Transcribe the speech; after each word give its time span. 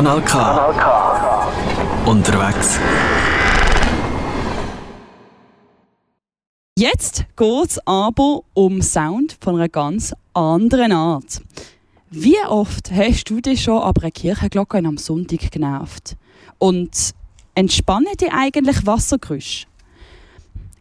Kanal 0.00 0.22
K. 0.22 0.32
Kanal 0.32 0.72
K. 0.72 2.10
Unterwegs. 2.10 2.80
Jetzt 6.74 7.26
geht 7.36 7.66
es 7.66 7.78
aber 7.86 8.40
um 8.54 8.80
Sound 8.80 9.36
von 9.42 9.56
einer 9.56 9.68
ganz 9.68 10.14
anderen 10.32 10.92
Art. 10.92 11.42
Wie 12.08 12.38
oft 12.48 12.90
hast 12.90 13.28
du 13.28 13.42
dich 13.42 13.62
schon 13.62 13.82
ab 13.82 13.98
einer 14.00 14.10
Kirchenglocke 14.10 14.78
am 14.78 14.96
Sonntag 14.96 15.50
genervt? 15.50 16.16
Und 16.58 17.10
entspannen 17.54 18.14
die 18.18 18.30
eigentlich 18.32 18.86
Wassergeräusche? 18.86 19.66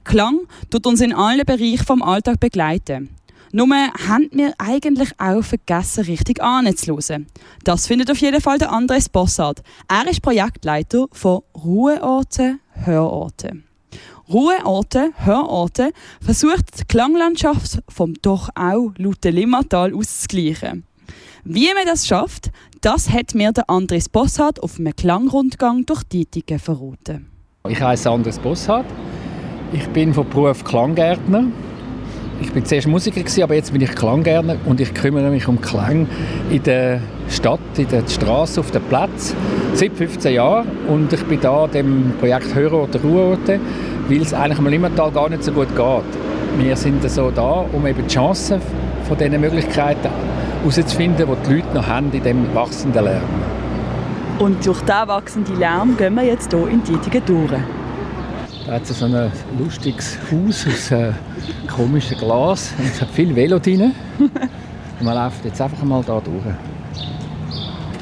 Klang 0.06 0.48
tut 0.70 0.88
uns 0.88 1.02
in 1.02 1.12
allen 1.12 1.46
Bereichen 1.46 1.86
vom 1.86 2.02
Alltag 2.02 2.40
begleiten. 2.40 3.19
Nur 3.52 3.68
haben 3.68 4.30
wir 4.32 4.54
eigentlich 4.60 5.10
auch 5.18 5.42
vergessen, 5.42 6.06
richtig 6.06 6.42
anzuhören. 6.42 7.28
Das 7.64 7.88
findet 7.88 8.12
auf 8.12 8.20
jeden 8.20 8.42
Fall 8.42 8.60
der 8.60 8.72
Andres 8.72 9.10
Bossard. 9.10 9.64
Er 9.88 10.08
ist 10.08 10.22
Projektleiter 10.22 11.08
von 11.12 11.42
Ruheorte, 11.56 12.60
Hörorte. 12.86 13.64
Ruheorte, 14.30 15.12
Hörorte 15.18 15.92
versucht 16.22 16.80
die 16.80 16.86
Klanglandschaft 16.86 17.80
vom 17.90 18.14
doch 18.22 18.50
auch 18.54 18.92
lauten 18.98 19.34
Limmatal 19.34 19.96
auszugleichen. 19.96 20.84
Wie 21.44 21.74
man 21.74 21.88
das 21.88 22.06
schafft, 22.06 22.52
das 22.82 23.10
hat 23.10 23.34
mir 23.34 23.52
der 23.52 23.68
Andres 23.70 24.08
Bossard 24.08 24.62
auf 24.62 24.78
einem 24.78 24.96
Klangrundgang 24.96 25.86
durch 25.88 26.04
Dietingen 26.04 26.60
verraten. 26.60 27.28
Ich 27.68 27.82
heiße 27.82 28.10
Andres 28.10 28.38
Bossard. 28.38 28.86
Ich 29.74 29.88
bin 29.90 30.14
von 30.14 30.30
Beruf 30.30 30.64
Klanggärtner 30.64 31.48
ich 32.42 32.52
bin 32.52 32.66
zuerst 32.66 32.88
Musiker, 32.88 33.22
aber 33.44 33.56
jetzt 33.56 33.72
bin 33.72 33.82
ich 33.82 33.92
Klanggärtner 33.92 34.56
und 34.66 34.80
ich 34.80 34.94
kümmere 34.94 35.30
mich 35.30 35.48
um 35.48 35.60
Klang 35.62 36.08
in 36.50 36.64
der 36.64 37.02
Stadt, 37.30 37.60
in 37.78 37.88
der 37.88 38.04
Straße, 38.08 38.60
auf 38.60 38.72
dem 38.72 38.82
Platz. 38.84 39.36
Seit 39.74 39.94
15 39.94 40.34
Jahren 40.34 40.68
und 40.88 41.12
ich 41.12 41.24
bin 41.26 41.40
da 41.42 41.68
dem 41.68 42.14
Projekt 42.20 42.54
Hörorte, 42.56 43.02
Ruheorte, 43.02 43.60
weil 44.08 44.22
es 44.22 44.34
eigentlich 44.34 44.60
am 44.60 44.68
Limmatal 44.68 45.12
gar 45.12 45.30
nicht 45.30 45.44
so 45.44 45.52
gut 45.52 45.76
geht. 45.76 46.60
Wir 46.66 46.76
sind 46.76 47.08
so 47.10 47.30
da, 47.32 47.66
um 47.72 47.86
eben 47.86 48.08
die 48.08 48.14
Chancen 48.14 48.62
von 49.08 49.18
diesen 49.18 49.40
Möglichkeiten 49.40 50.10
herauszufinden, 50.62 51.28
die 51.28 51.48
die 51.48 51.54
Leute 51.56 51.74
noch 51.76 51.88
haben 51.88 52.12
in 52.12 52.24
diesem 52.24 52.56
wachsenden 52.56 53.04
Lärm. 53.04 53.22
Und 54.40 54.66
durch 54.66 54.80
diesen 54.82 55.08
wachsenden 55.08 55.60
Lärm 55.60 55.98
gehen 55.98 56.16
wir 56.16 56.24
jetzt 56.24 56.52
hier 56.52 56.68
in 56.68 56.84
Dietingen 56.84 57.22
durch. 57.26 57.52
Da 58.66 58.74
hat 58.74 58.84
es 58.84 59.00
so 59.00 59.06
ein 59.06 59.32
lustiges 59.58 60.18
Haus 60.32 60.66
aus 60.68 60.92
komischem 61.68 62.18
Glas. 62.18 62.74
Und 62.78 62.88
es 62.88 63.02
hat 63.02 63.10
viel 63.10 63.36
Velo 63.36 63.60
drin. 63.60 63.94
Und 64.20 65.06
man 65.06 65.16
läuft 65.16 65.46
jetzt 65.46 65.62
einfach 65.62 65.84
mal 65.84 66.04
da 66.06 66.20
durch. 66.20 66.44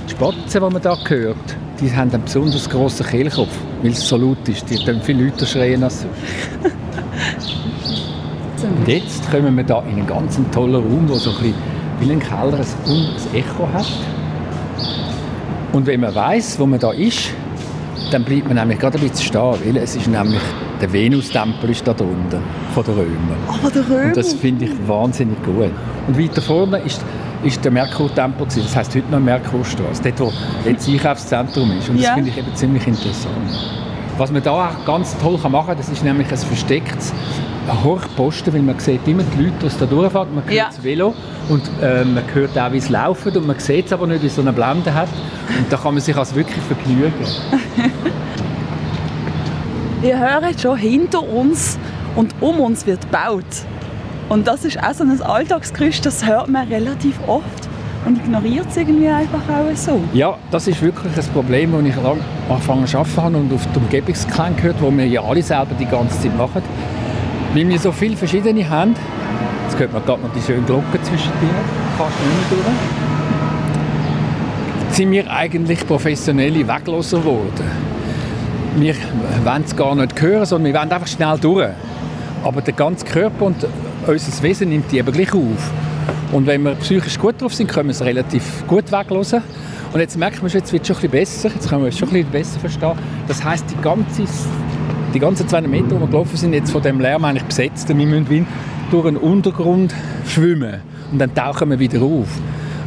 Die 0.08 0.12
Spatzen, 0.12 0.52
die 0.54 0.60
man 0.60 0.82
hier 0.82 0.98
hört, 1.10 1.58
die 1.80 1.96
haben 1.96 2.12
einen 2.12 2.24
besonders 2.24 2.70
grossen 2.70 3.06
Kehlkopf, 3.06 3.56
weil 3.82 3.92
es 3.92 4.08
so 4.08 4.18
laut 4.18 4.48
ist. 4.48 4.70
Die 4.70 4.84
können 4.84 5.02
viel 5.02 5.24
lauter 5.24 5.46
schreien 5.46 5.84
als 5.84 6.02
sonst. 6.02 6.14
Und 8.64 8.88
jetzt 8.88 9.30
kommen 9.30 9.56
wir 9.56 9.66
hier 9.66 9.84
in 9.90 9.98
einen 9.98 10.08
ganz 10.08 10.40
tollen 10.52 10.76
Raum, 10.76 11.08
der 11.08 11.18
so 11.18 11.30
ein 11.30 11.38
bisschen 11.38 11.56
wie 12.00 12.12
ein 12.12 12.20
Keller 12.20 12.60
ein 12.60 13.38
Echo 13.38 13.70
hat. 13.72 13.88
Und 15.74 15.86
wenn 15.86 16.00
man 16.00 16.16
weiß, 16.16 16.60
wo 16.60 16.66
man 16.66 16.80
da 16.80 16.92
ist, 16.92 17.30
dann 18.12 18.24
bleibt 18.24 18.48
man 18.48 18.56
nämlich 18.56 18.80
gerade 18.80 18.98
ein 18.98 19.08
bisschen 19.08 19.28
stehen, 19.28 19.56
weil 19.64 19.78
es 19.78 19.96
ist 19.96 20.08
nämlich 20.08 20.42
der 20.82 20.92
Venustempel 20.92 21.70
ist 21.70 21.88
da 21.88 21.94
drunten 21.94 22.40
von 22.84 22.96
den 22.96 23.06
Römern. 23.06 23.38
Aber 23.48 23.72
der 23.72 23.90
Römer? 23.90 24.06
Und 24.06 24.18
das 24.18 24.34
finde 24.34 24.66
ich 24.66 24.72
wahnsinnig 24.88 25.42
gut. 25.44 25.72
Und 26.08 26.20
weiter 26.20 26.42
vorne 26.42 26.78
ist, 26.80 27.02
ist 27.44 27.64
der 27.64 27.72
Merkurtempel, 27.72 28.46
das 28.46 28.76
heißt 28.76 28.96
heute 28.96 29.10
noch 29.10 29.20
Merkurstraße, 29.20 30.02
dort 30.04 30.20
wo 30.20 30.70
jetzt 30.70 30.88
das 30.88 30.94
Einkaufszentrum 30.94 31.72
ist. 31.78 31.90
Und 31.90 31.98
ja. 31.98 32.10
das 32.10 32.14
finde 32.16 32.30
ich 32.30 32.38
eben 32.38 32.56
ziemlich 32.56 32.88
interessant. 32.88 33.32
Was 34.18 34.32
man 34.32 34.44
da 34.44 34.52
auch 34.52 34.86
ganz 34.86 35.18
toll 35.18 35.40
machen 35.50 35.68
kann, 35.68 35.78
das 35.78 35.90
ist 35.90 36.04
nämlich 36.04 36.30
ein 36.30 36.38
verstecktes 36.38 37.14
Horchposten, 37.84 38.54
weil 38.54 38.62
man 38.62 38.80
sieht 38.80 39.08
immer 39.08 39.24
die 39.24 39.44
Leute, 39.44 39.68
die 39.68 39.80
da 39.80 39.86
durchfahren, 39.86 40.36
man 40.36 40.44
hört 40.44 40.54
ja. 40.54 40.68
das 40.68 40.84
Velo 40.84 41.14
und 41.50 41.64
äh, 41.82 42.06
man 42.06 42.24
hört 42.34 42.58
auch, 42.58 42.72
wie 42.72 42.78
es 42.78 42.90
laufen 42.90 43.36
und 43.36 43.48
man 43.48 43.60
sieht 43.60 43.88
es 43.88 43.94
aber 43.94 44.08
nicht, 44.08 44.22
wie 44.22 44.28
es 44.28 44.36
so 44.36 44.42
eine 44.42 44.54
Blende 44.54 44.94
hat. 44.94 45.10
Und 45.58 45.72
da 45.72 45.78
kann 45.78 45.96
man 45.96 46.02
sich 46.02 46.16
also 46.16 46.36
wirklich 46.36 46.64
vergnügen. 46.64 47.12
Ihr 50.04 50.20
hört 50.20 50.62
schon, 50.62 50.78
hinter 50.78 51.24
uns 51.24 51.80
und 52.18 52.36
um 52.42 52.60
uns 52.60 52.86
wird 52.86 53.02
gebaut. 53.04 53.46
Und 54.28 54.46
das 54.46 54.66
ist 54.66 54.78
auch 54.84 54.94
so 54.94 55.06
ein 55.06 55.22
Alltagsgerüst, 55.22 56.06
das 56.06 56.26
hört 56.26 56.50
man 56.50 56.68
relativ 56.68 57.18
oft 57.28 57.70
und 58.06 58.18
ignoriert 58.18 58.66
es 58.70 58.76
irgendwie 58.76 59.08
einfach 59.08 59.40
auch 59.50 59.74
so. 59.76 60.02
Ja, 60.14 60.38
das 60.52 60.68
ist 60.68 60.82
wirklich 60.82 61.16
ein 61.16 61.24
Problem, 61.32 61.72
das 61.72 61.84
ich 61.86 61.96
lange 61.96 62.20
angefangen 62.50 62.86
arbeiten 62.94 63.36
und 63.36 63.54
auf 63.54 63.66
die 63.74 63.80
Umgebungsklang 63.80 64.58
gehört, 64.58 64.82
wo 64.82 64.92
wir 64.92 65.08
ja 65.08 65.22
alle 65.22 65.42
selber 65.42 65.74
die 65.80 65.86
ganze 65.86 66.20
Zeit 66.22 66.38
machen. 66.38 66.62
Weil 67.54 67.70
wir 67.70 67.80
so 67.80 67.94
viele 67.94 68.18
verschiedene 68.18 68.70
haben, 68.70 68.96
jetzt 69.66 69.80
hört 69.80 69.94
man 69.94 70.04
gerade 70.04 70.22
noch 70.22 70.34
die 70.34 70.42
schönen 70.42 70.66
Glocken 70.66 71.02
zwischen 71.04 71.32
denen, 71.40 71.56
fast 71.98 72.16
nicht 72.20 72.52
mehr 72.52 72.60
durch, 74.90 74.96
sind 74.96 75.12
wir 75.12 75.32
eigentlich 75.32 75.88
professionelle 75.88 76.68
Wegloser 76.68 77.20
geworden 77.20 77.88
wir 78.80 78.96
wollen 79.44 79.64
es 79.66 79.76
gar 79.76 79.96
nicht 79.96 80.22
hören, 80.22 80.46
sondern 80.46 80.74
wir 80.74 80.80
wollen 80.80 80.92
einfach 80.92 81.08
schnell 81.08 81.38
durch. 81.40 81.70
Aber 82.48 82.62
der 82.62 82.74
ganze 82.74 83.06
Körper 83.06 83.46
und 83.46 83.68
unser 84.08 84.44
Wesen 84.44 84.70
nimmt 84.70 84.90
die 84.90 85.00
eben 85.00 85.12
gleich 85.12 85.34
auf. 85.34 85.72
Und 86.32 86.48
wenn 86.48 86.64
wir 86.64 86.76
psychisch 86.76 87.20
gut 87.20 87.42
drauf 87.42 87.54
sind, 87.54 87.70
können 87.70 87.90
wir 87.90 87.92
es 87.92 88.02
relativ 88.02 88.66
gut 88.68 88.90
weglassen. 88.90 89.42
Und 89.92 90.00
jetzt 90.00 90.18
merkt 90.18 90.42
man, 90.42 90.50
jetzt 90.50 90.72
wird 90.72 90.84
es 90.84 90.88
schon 90.88 90.96
ein 90.96 91.10
bisschen 91.10 91.12
besser, 91.12 91.50
jetzt 91.54 91.68
können 91.68 91.82
wir 91.82 91.90
es 91.90 91.98
schon 91.98 92.08
ein 92.08 92.14
bisschen 92.14 92.32
besser 92.32 92.60
verstehen. 92.62 92.94
Das 93.28 93.44
heisst, 93.44 93.66
die 93.70 93.82
ganze 93.82 94.24
die 95.14 95.20
ganzen 95.20 95.46
200 95.46 95.70
Meter, 95.70 95.88
die 95.88 96.00
wir 96.00 96.08
gelaufen 96.08 96.38
sind, 96.38 96.54
jetzt 96.54 96.72
von 96.72 96.82
dem 96.82 97.02
Lärm 97.02 97.26
eigentlich 97.26 97.44
besetzt. 97.44 97.90
Wir 97.90 97.96
müssen 97.96 98.48
durch 98.92 99.06
einen 99.06 99.18
Untergrund 99.18 99.94
schwimmen 100.26 100.80
und 101.12 101.20
dann 101.20 101.36
tauchen 101.36 101.70
wir 101.70 101.80
wieder 101.80 102.02
auf. 102.02 102.30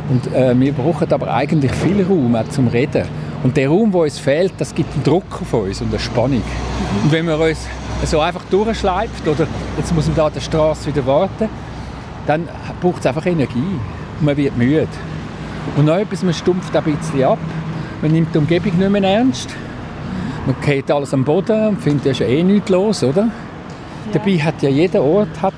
Und 0.09 0.32
äh, 0.34 0.59
wir 0.59 0.72
brauchen 0.72 1.12
aber 1.12 1.34
eigentlich 1.34 1.72
viel 1.72 2.03
Raum 2.03 2.34
auch 2.34 2.48
zum 2.48 2.69
Reden. 2.69 3.04
Und 3.42 3.59
der 3.59 3.69
Raum, 3.69 3.92
der 3.92 4.00
uns 4.00 4.19
fehlt, 4.19 4.54
das 4.56 4.75
gibt 4.75 4.94
einen 4.94 5.04
Druck 5.04 5.42
auf 5.42 5.53
uns 5.53 5.82
und 5.82 5.88
eine 5.88 5.98
Spannung. 5.98 6.42
Und 7.04 7.12
wenn 7.12 7.27
man 7.27 7.38
uns 7.38 7.66
so 8.06 8.21
einfach 8.21 8.44
durchschleift 8.50 9.27
oder 9.27 9.47
jetzt 9.77 9.94
muss 9.94 10.06
man 10.06 10.16
da 10.16 10.27
an 10.27 10.33
der 10.33 10.41
Straße 10.41 10.87
wieder 10.87 11.06
warten, 11.06 11.49
dann 12.27 12.49
braucht 12.81 13.00
es 13.00 13.06
einfach 13.06 13.27
Energie 13.27 13.59
und 14.19 14.25
man 14.25 14.37
wird 14.37 14.56
müde. 14.56 14.88
Und 15.77 15.87
noch 15.87 15.97
etwas, 15.97 16.22
man 16.22 16.34
stumpft 16.34 16.75
ein 16.75 16.84
bisschen 16.84 17.25
ab, 17.25 17.39
man 18.03 18.12
nimmt 18.12 18.34
die 18.34 18.39
Umgebung 18.39 18.77
nicht 18.78 18.91
mehr 18.91 19.03
ernst, 19.03 19.50
man 20.47 20.56
geht 20.65 20.91
alles 20.91 21.12
am 21.12 21.25
Boden 21.25 21.69
und 21.69 21.83
findet, 21.83 22.06
ja 22.06 22.15
schon 22.15 22.27
eh 22.27 22.43
nichts 22.43 22.71
los, 22.71 23.03
oder? 23.03 23.22
Ja. 23.22 23.31
Dabei 24.15 24.39
hat 24.39 24.62
ja 24.62 24.71
jeder 24.71 25.03
Ort 25.03 25.41
hat 25.43 25.55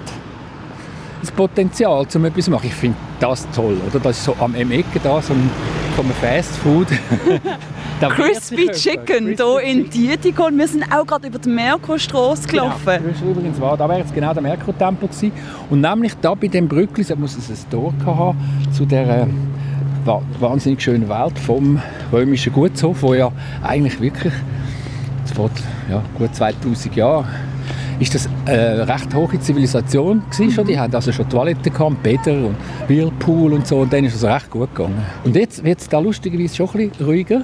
das 1.20 1.30
Potenzial, 1.30 2.06
um 2.14 2.24
etwas 2.24 2.44
zu 2.44 2.50
machen. 2.50 2.66
Ich 2.66 2.74
finde 2.74 2.96
das 3.20 3.48
toll, 3.54 3.76
oder? 3.88 4.00
Das 4.00 4.18
ist 4.18 4.24
so 4.24 4.36
am 4.40 4.54
Ecke 4.54 5.00
da, 5.02 5.22
so 5.22 5.32
ein, 5.32 5.50
vom 5.92 6.06
Fast 6.10 6.56
Food. 6.58 6.88
Crispy 8.00 8.68
Chicken 8.72 9.36
hier 9.36 9.60
in 9.60 9.88
Dietikon. 9.88 10.58
Wir 10.58 10.66
sind 10.66 10.84
auch 10.92 11.06
gerade 11.06 11.28
über 11.28 11.38
die 11.38 11.48
Merkurstraße 11.48 12.48
genau. 12.48 12.64
gelaufen. 12.64 13.14
Genau, 13.18 13.30
übrigens 13.30 13.60
war, 13.60 13.76
da 13.76 13.88
wäre 13.88 14.00
jetzt 14.00 14.14
genau 14.14 14.32
der 14.32 14.42
Merkurtempel 14.42 15.08
gewesen. 15.08 15.32
Und 15.70 15.80
nämlich 15.80 16.14
da 16.20 16.34
bei 16.34 16.48
dem 16.48 16.68
Brückli, 16.68 17.04
da 17.04 17.14
muss 17.14 17.36
es 17.36 17.48
ein 17.48 17.70
Tor 17.70 17.92
haben 18.04 18.38
zu 18.72 18.86
der 18.86 19.28
wahnsinnig 20.40 20.82
schönen 20.82 21.08
Welt 21.08 21.38
vom 21.38 21.80
römischen 22.12 22.52
Gutshof, 22.52 23.02
wo 23.02 23.14
ja 23.14 23.30
eigentlich 23.62 24.00
wirklich 24.00 24.32
vor 25.34 25.50
ja, 25.88 26.02
gut 26.18 26.34
2000 26.34 26.96
Jahren 26.96 27.26
ist 27.98 28.14
das 28.14 28.28
eine 28.46 28.86
recht 28.88 29.14
hohe 29.14 29.38
Zivilisation 29.40 30.22
gewesen, 30.30 30.66
Die 30.66 30.78
hatten 30.78 30.94
also 30.94 31.12
schon 31.12 31.28
Toiletten 31.28 31.72
gehabt, 31.72 32.02
Bäder 32.02 32.46
und 32.46 32.56
Whirlpool 32.88 33.52
und 33.52 33.66
so 33.66 33.80
und 33.80 33.92
dann 33.92 34.04
ist 34.04 34.14
es 34.14 34.24
recht 34.24 34.50
gut 34.50 34.74
gegangen. 34.74 35.02
Und 35.24 35.36
jetzt 35.36 35.62
wird 35.64 35.80
es 35.80 35.88
da 35.88 35.98
lustigerweise 35.98 36.56
schon 36.56 36.68
ein 36.74 36.90
bisschen 36.90 37.06
ruhiger. 37.06 37.42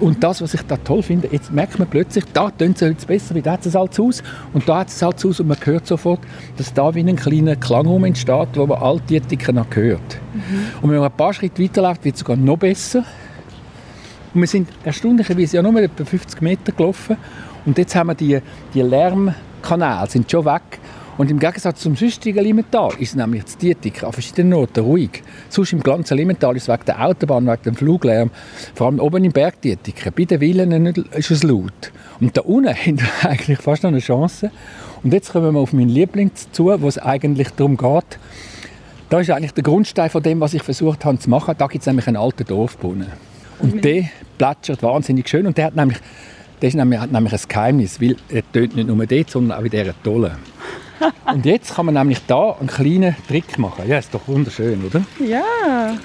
Und 0.00 0.24
das, 0.24 0.40
was 0.40 0.54
ich 0.54 0.62
da 0.62 0.78
toll 0.78 1.02
finde, 1.02 1.28
jetzt 1.30 1.52
merkt 1.52 1.78
man 1.78 1.86
plötzlich, 1.86 2.24
da 2.32 2.50
tönt 2.50 2.80
es 2.80 2.88
heute 2.88 3.06
besser, 3.06 3.34
wie 3.34 3.42
da 3.42 3.52
hat 3.52 3.66
es 3.66 3.74
halt 3.74 3.98
aus 4.00 4.22
und 4.54 4.66
da 4.66 4.78
hat 4.78 4.88
es 4.88 5.02
halt 5.02 5.24
aus 5.24 5.38
und 5.38 5.48
man 5.48 5.58
hört 5.62 5.86
sofort, 5.86 6.20
dass 6.56 6.72
da 6.72 6.94
wie 6.94 7.00
ein 7.00 7.14
kleiner 7.14 7.56
Klangraum 7.56 8.04
entsteht, 8.04 8.48
wo 8.54 8.66
man 8.66 8.78
all 8.80 9.00
die 9.06 9.20
Ticken 9.20 9.56
noch 9.56 9.66
hört. 9.74 10.00
Mhm. 10.32 10.40
Und 10.80 10.90
wenn 10.90 10.98
man 10.98 11.10
ein 11.10 11.16
paar 11.16 11.34
Schritte 11.34 11.62
weiterläuft, 11.62 12.06
wird 12.06 12.14
es 12.14 12.20
sogar 12.20 12.36
noch 12.36 12.56
besser. 12.56 13.04
Und 14.32 14.40
wir 14.40 14.48
sind 14.48 14.68
erstaunlicherweise 14.82 15.58
ja 15.58 15.62
nur 15.62 15.78
etwa 15.78 16.04
50 16.06 16.40
Meter 16.40 16.72
gelaufen 16.72 17.18
und 17.66 17.76
jetzt 17.76 17.94
haben 17.94 18.06
wir 18.06 18.14
die, 18.14 18.40
die 18.72 18.80
Lärmkanäle 19.62 20.08
sind 20.08 20.30
schon 20.30 20.44
weg 20.44 20.62
und 21.18 21.30
im 21.30 21.38
Gegensatz 21.38 21.80
zum 21.80 21.94
sonstigen 21.94 22.42
Limmental 22.42 22.92
ist 22.98 23.14
nämlich 23.14 23.44
das 23.44 23.56
Dietik 23.56 24.02
an 24.02 24.12
verschiedenen 24.12 24.54
Orten 24.54 24.80
ruhig. 24.80 25.22
Sonst 25.48 25.72
im 25.72 25.82
ganzen 25.82 26.16
Limmental 26.16 26.56
ist 26.56 26.64
es 26.64 26.68
wegen 26.68 26.84
der 26.86 27.04
Autobahn, 27.04 27.46
wegen 27.46 27.62
dem 27.62 27.76
Fluglärm, 27.76 28.30
vor 28.74 28.88
allem 28.88 28.98
oben 28.98 29.24
im 29.24 29.32
Bergdietiken, 29.32 30.12
bei 30.16 30.24
den 30.24 30.40
Villen 30.40 30.86
ist 31.12 31.30
es 31.30 31.42
laut. 31.42 31.92
Und 32.20 32.36
da 32.36 32.40
unten 32.42 32.74
haben 32.74 33.00
wir 33.00 33.30
eigentlich 33.30 33.58
fast 33.58 33.82
noch 33.82 33.90
eine 33.90 34.00
Chance. 34.00 34.50
Und 35.02 35.12
jetzt 35.12 35.32
kommen 35.32 35.54
wir 35.54 35.60
auf 35.60 35.72
meinen 35.72 35.90
Liebling 35.90 36.30
zu, 36.34 36.64
wo 36.80 36.88
es 36.88 36.98
eigentlich 36.98 37.50
darum 37.50 37.76
geht, 37.76 38.18
da 39.10 39.20
ist 39.20 39.30
eigentlich 39.30 39.52
der 39.52 39.62
Grundstein 39.62 40.08
von 40.08 40.22
dem, 40.22 40.40
was 40.40 40.54
ich 40.54 40.62
versucht 40.62 41.04
habe 41.04 41.18
zu 41.18 41.28
machen. 41.28 41.54
Da 41.58 41.66
gibt 41.66 41.82
es 41.82 41.86
nämlich 41.86 42.06
einen 42.06 42.16
alten 42.16 42.46
Dorfbrunnen. 42.46 43.08
Und 43.58 43.84
der 43.84 44.06
plätschert 44.38 44.82
wahnsinnig 44.82 45.28
schön 45.28 45.46
und 45.46 45.58
der 45.58 45.66
hat 45.66 45.76
nämlich, 45.76 45.98
der 46.62 46.68
ist 46.68 46.74
nämlich, 46.76 47.00
nämlich 47.10 47.32
ein 47.32 47.40
Geheimnis, 47.48 48.00
weil 48.00 48.16
er 48.28 48.42
tönt 48.52 48.76
nicht 48.76 48.86
nur 48.86 49.04
dort, 49.04 49.30
sondern 49.30 49.58
auch 49.58 49.64
in 49.64 49.70
dieser 49.70 50.00
Tolle. 50.04 50.36
und 51.26 51.44
jetzt 51.44 51.74
kann 51.74 51.86
man 51.86 51.94
nämlich 51.96 52.20
da 52.28 52.52
einen 52.52 52.68
kleinen 52.68 53.16
Trick 53.26 53.58
machen. 53.58 53.88
Ja, 53.88 53.98
ist 53.98 54.14
doch 54.14 54.26
wunderschön, 54.28 54.84
oder? 54.84 55.02
Ja. 55.18 55.96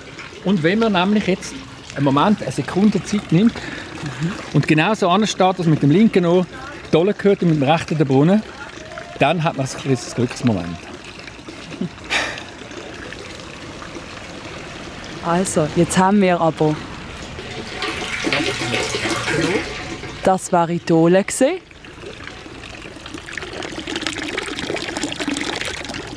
Und 0.43 0.63
wenn 0.63 0.79
man 0.79 0.93
nämlich 0.93 1.27
jetzt 1.27 1.53
einen 1.95 2.05
Moment, 2.05 2.41
eine 2.41 2.51
Sekunde 2.51 3.03
Zeit 3.03 3.31
nimmt 3.31 3.53
mhm. 3.53 4.31
und 4.53 4.67
genau 4.67 4.95
so 4.95 5.09
ansteht, 5.09 5.59
dass 5.59 5.67
mit 5.67 5.83
dem 5.83 5.91
linken 5.91 6.25
Ohr 6.25 6.47
die 6.87 6.91
Tolle 6.91 7.13
gehört 7.13 7.43
und 7.43 7.49
mit 7.49 7.61
dem 7.61 7.69
rechten 7.69 7.97
den 7.97 8.07
Brunnen, 8.07 8.41
dann 9.19 9.43
hat 9.43 9.57
man 9.57 9.67
ein 9.67 9.77
kleines 9.79 10.15
Glücksmoment. 10.15 10.77
Also, 15.23 15.67
jetzt 15.75 15.97
haben 15.97 16.21
wir 16.21 16.39
aber 16.39 16.75
das 20.27 20.51
war 20.51 20.69
Idole 20.69 21.23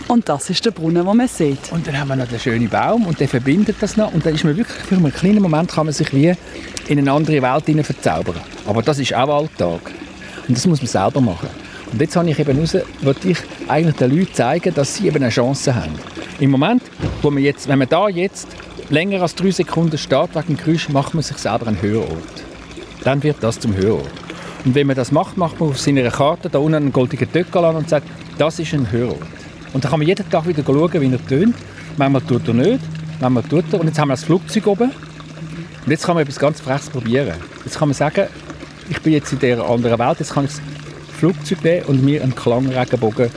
Und 0.09 0.29
das 0.29 0.51
ist 0.51 0.65
der 0.65 0.73
Brunnen, 0.73 1.07
den 1.07 1.17
man 1.17 1.29
sieht. 1.29 1.71
Und 1.71 1.87
dann 1.87 1.97
haben 1.97 2.09
wir 2.09 2.17
noch 2.17 2.27
den 2.27 2.41
schönen 2.41 2.69
Baum 2.69 3.07
und 3.07 3.21
der 3.21 3.29
verbindet 3.29 3.77
das 3.79 3.97
noch. 3.97 4.13
Und 4.13 4.27
dann 4.27 4.35
ist 4.35 4.43
man 4.43 4.57
wirklich 4.57 4.77
für 4.79 4.97
einen 4.97 5.13
kleinen 5.13 5.41
Moment 5.41 5.71
kann 5.71 5.87
man 5.87 5.93
sich 5.93 6.13
wie 6.13 6.35
in 6.89 6.99
eine 6.99 7.13
andere 7.13 7.41
Welt 7.41 7.87
verzaubern. 7.87 8.41
Aber 8.67 8.83
das 8.83 8.99
ist 8.99 9.15
auch 9.15 9.29
Alltag. 9.29 9.93
Und 10.49 10.57
das 10.57 10.67
muss 10.67 10.81
man 10.81 10.89
selber 10.89 11.21
machen. 11.21 11.49
Und 11.93 12.01
jetzt 12.01 12.17
habe 12.17 12.29
ich 12.29 12.39
eben 12.41 12.59
raus, 12.59 12.77
wollte 13.03 13.29
ich 13.29 13.39
eigentlich 13.69 13.95
den 13.95 14.11
Leuten 14.11 14.35
zeigen, 14.35 14.75
dass 14.75 14.97
sie 14.97 15.07
eben 15.07 15.23
eine 15.23 15.29
Chance 15.29 15.73
haben. 15.73 15.95
Im 16.41 16.51
Moment, 16.51 16.83
wo 17.23 17.31
man 17.31 17.45
jetzt, 17.45 17.69
wenn 17.69 17.79
man 17.79 17.89
da 17.89 18.09
jetzt 18.09 18.49
länger 18.89 19.23
als 19.23 19.37
drei 19.37 19.53
Sekunden 19.53 19.99
steht 19.99 20.35
wegen 20.35 20.47
dem 20.49 20.57
Geräusch, 20.57 20.89
macht 20.89 21.15
man 21.15 21.23
sich 21.23 21.37
selber 21.37 21.69
einen 21.69 21.81
Hörort. 21.81 22.50
Dann 23.05 23.23
wird 23.23 23.37
das 23.41 23.59
zum 23.59 23.75
Hörort. 23.75 24.11
Und 24.65 24.75
wenn 24.75 24.87
man 24.87 24.97
das 24.97 25.11
macht, 25.11 25.37
macht 25.37 25.59
man 25.59 25.71
auf 25.71 25.79
seiner 25.79 26.09
Karte 26.11 26.51
da 26.51 26.59
unten 26.59 26.75
einen 26.75 26.93
goldenen 26.93 27.33
Töckel 27.33 27.65
an 27.65 27.77
und 27.77 27.89
sagt, 27.89 28.07
das 28.39 28.59
ist 28.59 28.75
ein 28.75 28.91
Hörort. 28.91 29.21
Und 29.73 29.85
dann 29.85 29.91
kann 29.91 30.01
man 30.01 30.09
jeden 30.09 30.29
Tag 30.29 30.47
wieder 30.47 30.63
schauen, 30.65 31.01
wie 31.01 31.13
er 31.13 31.27
tönt. 31.27 31.55
Manchmal 31.97 32.23
tut 32.23 32.49
er 32.49 32.55
nicht, 32.55 32.81
manchmal 33.21 33.43
tut 33.45 33.73
er. 33.73 33.81
Und 33.81 33.87
jetzt 33.87 33.99
haben 33.99 34.09
wir 34.09 34.15
das 34.15 34.25
Flugzeug 34.25 34.67
oben. 34.67 34.91
Und 35.85 35.91
jetzt 35.91 36.05
kann 36.05 36.15
man 36.15 36.23
etwas 36.23 36.39
ganz 36.39 36.61
Freches 36.61 36.91
probieren. 36.91 37.35
Jetzt 37.65 37.79
kann 37.79 37.89
man 37.89 37.95
sagen, 37.95 38.27
ich 38.91 39.01
bin 39.01 39.13
jetzt 39.13 39.33
in 39.33 39.39
dieser 39.39 39.69
anderen 39.69 39.99
Welt, 39.99 40.19
jetzt 40.19 40.35
kann 40.35 40.45
ich 40.45 40.51
das 40.51 40.61
Flugzeug 41.19 41.63
nehmen 41.65 41.87
und 41.87 42.05
mir 42.05 42.23
einen 42.23 42.35
Klangregenbogen 42.35 43.31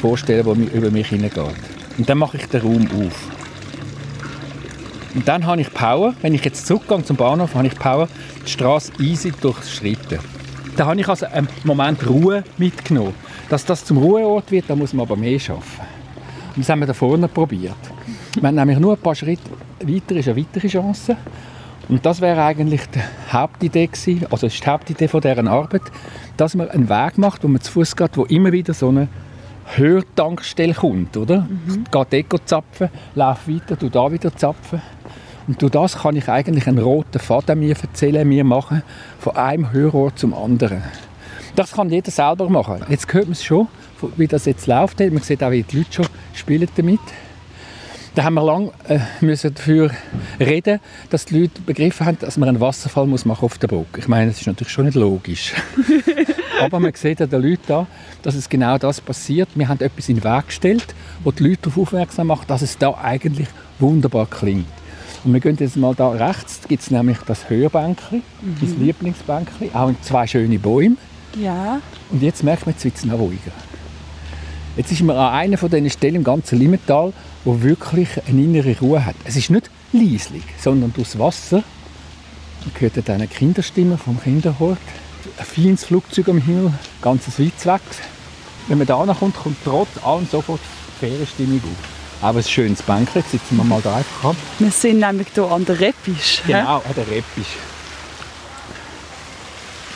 vorstellen, 0.00 0.44
der 0.44 0.74
über 0.74 0.90
mich 0.90 1.08
hineingeht. 1.08 1.54
Und 1.98 2.08
dann 2.08 2.18
mache 2.18 2.38
ich 2.38 2.46
den 2.46 2.62
Raum 2.62 2.88
auf. 3.06 3.29
Und 5.14 5.26
dann 5.26 5.46
habe 5.46 5.60
ich 5.60 5.72
Power. 5.72 6.14
Wenn 6.22 6.34
ich 6.34 6.44
jetzt 6.44 6.66
zurückgehe 6.66 7.02
zum 7.04 7.16
Bahnhof, 7.16 7.54
habe 7.54 7.66
ich 7.66 7.74
Power, 7.74 8.08
die 8.44 8.50
Straße 8.50 8.92
easy 9.00 9.32
durchschreiten. 9.32 10.18
Da 10.76 10.86
habe 10.86 11.00
ich 11.00 11.08
also 11.08 11.26
einen 11.26 11.48
Moment 11.64 12.08
Ruhe 12.08 12.44
mitgenommen. 12.58 13.14
Dass 13.48 13.64
das 13.64 13.84
zum 13.84 13.98
Ruheort 13.98 14.50
wird, 14.50 14.66
da 14.68 14.76
muss 14.76 14.92
man 14.92 15.06
aber 15.06 15.16
mehr 15.16 15.38
schaffen. 15.38 15.84
Und 16.54 16.58
das 16.58 16.68
haben 16.68 16.80
wir 16.80 16.86
da 16.86 16.94
vorne 16.94 17.28
probiert. 17.28 17.74
Wir 18.38 18.46
haben 18.46 18.54
nämlich 18.54 18.78
nur 18.78 18.92
ein 18.92 19.00
paar 19.00 19.14
Schritte 19.14 19.50
weiter 19.86 20.16
ist 20.16 20.28
eine 20.28 20.36
weitere 20.36 20.68
Chance. 20.68 21.16
Und 21.88 22.06
das 22.06 22.20
wäre 22.20 22.42
eigentlich 22.44 22.82
die 22.94 23.00
Hauptidee 23.32 23.86
gewesen, 23.86 24.26
also 24.30 24.46
ist 24.46 24.64
die 24.64 24.68
Hauptidee 24.68 25.08
von 25.08 25.20
deren 25.20 25.48
Arbeit, 25.48 25.82
dass 26.36 26.54
man 26.54 26.70
einen 26.70 26.88
Weg 26.88 27.18
macht, 27.18 27.42
wo 27.42 27.48
man 27.48 27.60
zu 27.60 27.72
Fuß 27.72 27.96
geht, 27.96 28.16
wo 28.16 28.24
immer 28.26 28.52
wieder 28.52 28.74
so 28.74 28.88
eine 28.88 29.08
Hörtankstelle 29.76 30.74
kommt, 30.74 31.16
oder? 31.16 31.42
Mhm. 31.42 31.84
Geht 31.90 32.32
dort 32.32 32.48
zapfen, 32.48 32.88
lauf 33.14 33.48
weiter, 33.48 33.76
du 33.76 33.88
da 33.88 34.10
wieder 34.10 34.34
zapfen. 34.34 34.80
Und 35.46 35.60
durch 35.62 35.72
das 35.72 35.98
kann 35.98 36.16
ich 36.16 36.28
eigentlich 36.28 36.66
einen 36.66 36.78
roten 36.78 37.18
Faden 37.18 37.58
mir 37.58 37.74
erzählen, 37.80 38.26
mir 38.26 38.44
machen, 38.44 38.82
von 39.18 39.36
einem 39.36 39.72
Hörort 39.72 40.18
zum 40.18 40.34
anderen. 40.34 40.82
Das 41.56 41.72
kann 41.72 41.90
jeder 41.90 42.10
selber 42.10 42.48
machen. 42.48 42.84
Jetzt 42.88 43.12
hört 43.12 43.24
man 43.24 43.32
es 43.32 43.42
schon, 43.42 43.68
wie 44.16 44.28
das 44.28 44.44
jetzt 44.44 44.66
läuft. 44.66 45.00
Man 45.00 45.18
sieht 45.18 45.42
auch, 45.42 45.50
wie 45.50 45.62
die 45.62 45.78
Leute 45.78 45.92
schon 45.92 46.06
spielen 46.34 46.68
damit. 46.76 47.00
Da 48.14 48.24
haben 48.24 48.34
wir 48.34 48.44
lange 48.44 48.72
äh, 48.88 48.98
müssen 49.20 49.54
dafür 49.54 49.90
reden, 50.40 50.80
dass 51.10 51.26
die 51.26 51.40
Leute 51.40 51.60
begriffen 51.62 52.06
haben, 52.06 52.18
dass 52.18 52.36
man 52.36 52.48
einen 52.48 52.60
Wasserfall 52.60 53.06
muss 53.06 53.24
machen 53.24 53.44
auf 53.44 53.58
der 53.58 53.68
Brücke. 53.68 54.00
Ich 54.00 54.08
meine, 54.08 54.30
das 54.30 54.40
ist 54.40 54.46
natürlich 54.46 54.72
schon 54.72 54.86
nicht 54.86 54.96
logisch. 54.96 55.54
Aber 56.60 56.80
man 56.80 56.92
sieht 56.94 57.20
an 57.20 57.30
den 57.30 57.42
Leuten 57.42 57.62
da, 57.66 57.86
dass 58.22 58.34
es 58.34 58.48
genau 58.48 58.78
das 58.78 59.00
passiert. 59.00 59.48
Wir 59.54 59.68
haben 59.68 59.80
etwas 59.80 60.08
in 60.08 60.16
den 60.16 60.24
Weg 60.24 60.46
gestellt, 60.46 60.94
wo 61.24 61.32
die 61.32 61.42
Leute 61.42 61.62
darauf 61.62 61.78
aufmerksam 61.78 62.28
macht, 62.28 62.50
dass 62.50 62.62
es 62.62 62.78
da 62.78 62.94
eigentlich 62.94 63.48
wunderbar 63.78 64.26
klingt. 64.26 64.66
Und 65.24 65.34
wir 65.34 65.40
gehen 65.40 65.56
jetzt 65.60 65.76
mal 65.76 65.94
da 65.94 66.10
rechts, 66.10 66.60
gibt 66.66 66.82
es 66.82 66.90
nämlich 66.90 67.18
das 67.26 67.50
Hörbänkchen, 67.50 68.22
mhm. 68.40 68.56
mein 68.60 68.80
Lieblingsbänkchen, 68.80 69.74
auch 69.74 69.92
zwei 70.02 70.26
schöne 70.26 70.58
Bäume. 70.58 70.96
Ja. 71.38 71.80
Und 72.10 72.22
jetzt 72.22 72.42
merkt 72.42 72.66
man, 72.66 72.74
jetzt 72.74 72.84
wird 72.84 72.96
es 72.96 73.04
noch 73.04 73.18
ruhiger. 73.18 73.52
Jetzt 74.76 74.92
ist 74.92 75.02
man 75.02 75.16
an 75.16 75.34
einer 75.34 75.58
von 75.58 75.70
diesen 75.70 75.90
Stellen 75.90 76.16
im 76.16 76.24
ganzen 76.24 76.58
Limmental, 76.58 77.12
wo 77.44 77.60
wirklich 77.60 78.08
eine 78.26 78.42
innere 78.42 78.78
Ruhe 78.78 79.04
hat. 79.04 79.16
Es 79.24 79.36
ist 79.36 79.50
nicht 79.50 79.70
leislich, 79.92 80.44
sondern 80.58 80.92
durchs 80.92 81.18
Wasser. 81.18 81.62
Man 82.64 82.74
hört 82.78 82.96
dann 83.08 83.16
eine 83.16 83.26
Kinderstimme 83.26 83.98
vom 83.98 84.20
Kinderhort. 84.22 84.78
Ein 85.38 85.44
feines 85.44 85.84
Flugzeug 85.84 86.28
am 86.28 86.38
Himmel, 86.38 86.72
ganz 87.02 87.26
weit 87.38 87.66
weg. 87.66 87.80
Wenn 88.68 88.78
man 88.78 88.86
da 88.86 89.04
kommt, 89.18 89.36
kommt 89.36 89.56
trotz 89.64 89.88
allem 90.02 90.26
sofort 90.30 90.60
Ferienstimmung 90.98 91.58
auf. 91.58 92.22
Aber 92.22 92.38
ein 92.38 92.44
schönes 92.44 92.82
Bänkchen, 92.82 93.22
jetzt 93.22 93.30
sitzen 93.30 93.56
wir 93.56 93.64
mal 93.64 93.80
da 93.82 93.96
einfach 93.96 94.30
an. 94.30 94.36
Wir 94.58 94.70
sind 94.70 95.00
nämlich 95.00 95.28
hier 95.32 95.50
an 95.50 95.64
der 95.64 95.80
Reppisch. 95.80 96.42
Genau, 96.46 96.76
an 96.76 96.94
der 96.94 97.06
Reppisch. 97.06 97.56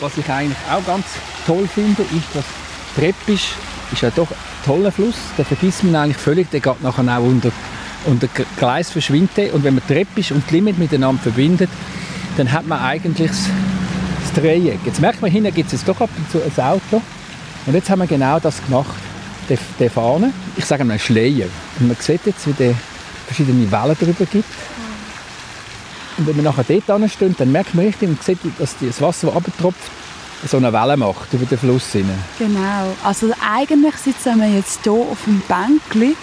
Was 0.01 0.17
ich 0.19 0.29
eigentlich 0.29 0.59
auch 0.71 0.85
ganz 0.85 1.05
toll 1.47 1.69
finde, 1.73 2.03
ist, 2.03 2.35
dass 2.35 2.45
Reppisch 3.03 3.53
ist 3.93 4.03
ja 4.03 4.11
doch 4.11 4.31
ein 4.31 4.37
toller 4.65 4.93
Fluss. 4.93 5.17
Den 5.37 5.45
vergisst 5.45 5.85
man 5.85 5.97
eigentlich 5.97 6.17
völlig. 6.17 6.51
Der 6.51 6.61
geht 6.61 6.83
nachher 6.83 7.19
auch 7.19 7.23
unter, 7.23 7.53
unter 8.07 8.29
Gleis 8.57 8.91
verschwinden. 8.91 9.51
Und 9.53 9.65
wenn 9.65 9.75
man 9.75 9.85
Reppisch 9.89 10.33
und 10.33 10.49
die 10.51 10.55
Limit 10.55 10.79
miteinander 10.79 11.23
verbindet, 11.23 11.71
dann 12.37 12.51
hat 12.51 12.67
man 12.67 12.81
eigentlich 12.81 13.31
das 13.31 13.49
Dreieck. 14.35 14.81
Jetzt 14.85 15.01
merkt 15.01 15.23
man, 15.23 15.31
hinten 15.31 15.55
gibt 15.55 15.73
es 15.73 15.85
doch 15.85 16.01
ab 16.01 16.11
und 16.17 16.31
zu 16.31 16.43
ein 16.43 16.65
Auto. 16.65 17.01
Und 17.67 17.75
jetzt 17.75 17.89
haben 17.89 18.01
wir 18.01 18.07
genau 18.07 18.39
das 18.39 18.65
gemacht 18.65 18.95
der, 19.49 19.59
der 19.79 19.91
Fahne. 19.91 20.33
Ich 20.57 20.65
sage 20.65 20.85
mal 20.85 20.99
Schleier. 20.99 21.47
Und 21.79 21.89
man 21.89 21.97
sieht 21.99 22.27
jetzt, 22.27 22.47
wie 22.47 22.65
es 22.65 22.77
verschiedene 23.27 23.71
Wellen 23.71 23.97
darüber 23.99 24.27
gibt. 24.27 24.45
Und 26.17 26.27
wenn 26.27 26.37
man 26.37 26.45
nachher 26.45 26.81
dort 26.87 27.11
steht, 27.11 27.41
dann 27.41 27.53
merkt 27.53 27.75
man 27.75 27.87
richtig 27.87 28.09
und 28.09 28.23
sieht, 28.23 28.39
dass 28.59 28.77
das 28.81 29.01
Wasser, 29.01 29.29
das 29.29 29.37
abtropft, 29.37 29.91
so 30.47 30.59
eine 30.59 30.73
Welle 30.73 30.97
macht 30.97 31.33
über 31.33 31.47
den 31.47 31.59
Fluss. 31.59 31.93
Genau. 32.39 32.95
Also 33.03 33.33
eigentlich 33.45 33.97
sitzen 33.97 34.39
wir 34.41 34.49
jetzt 34.49 34.81
hier 34.83 34.93
auf 34.93 35.25
dem 35.25 35.43
Bänkli. 35.49 36.17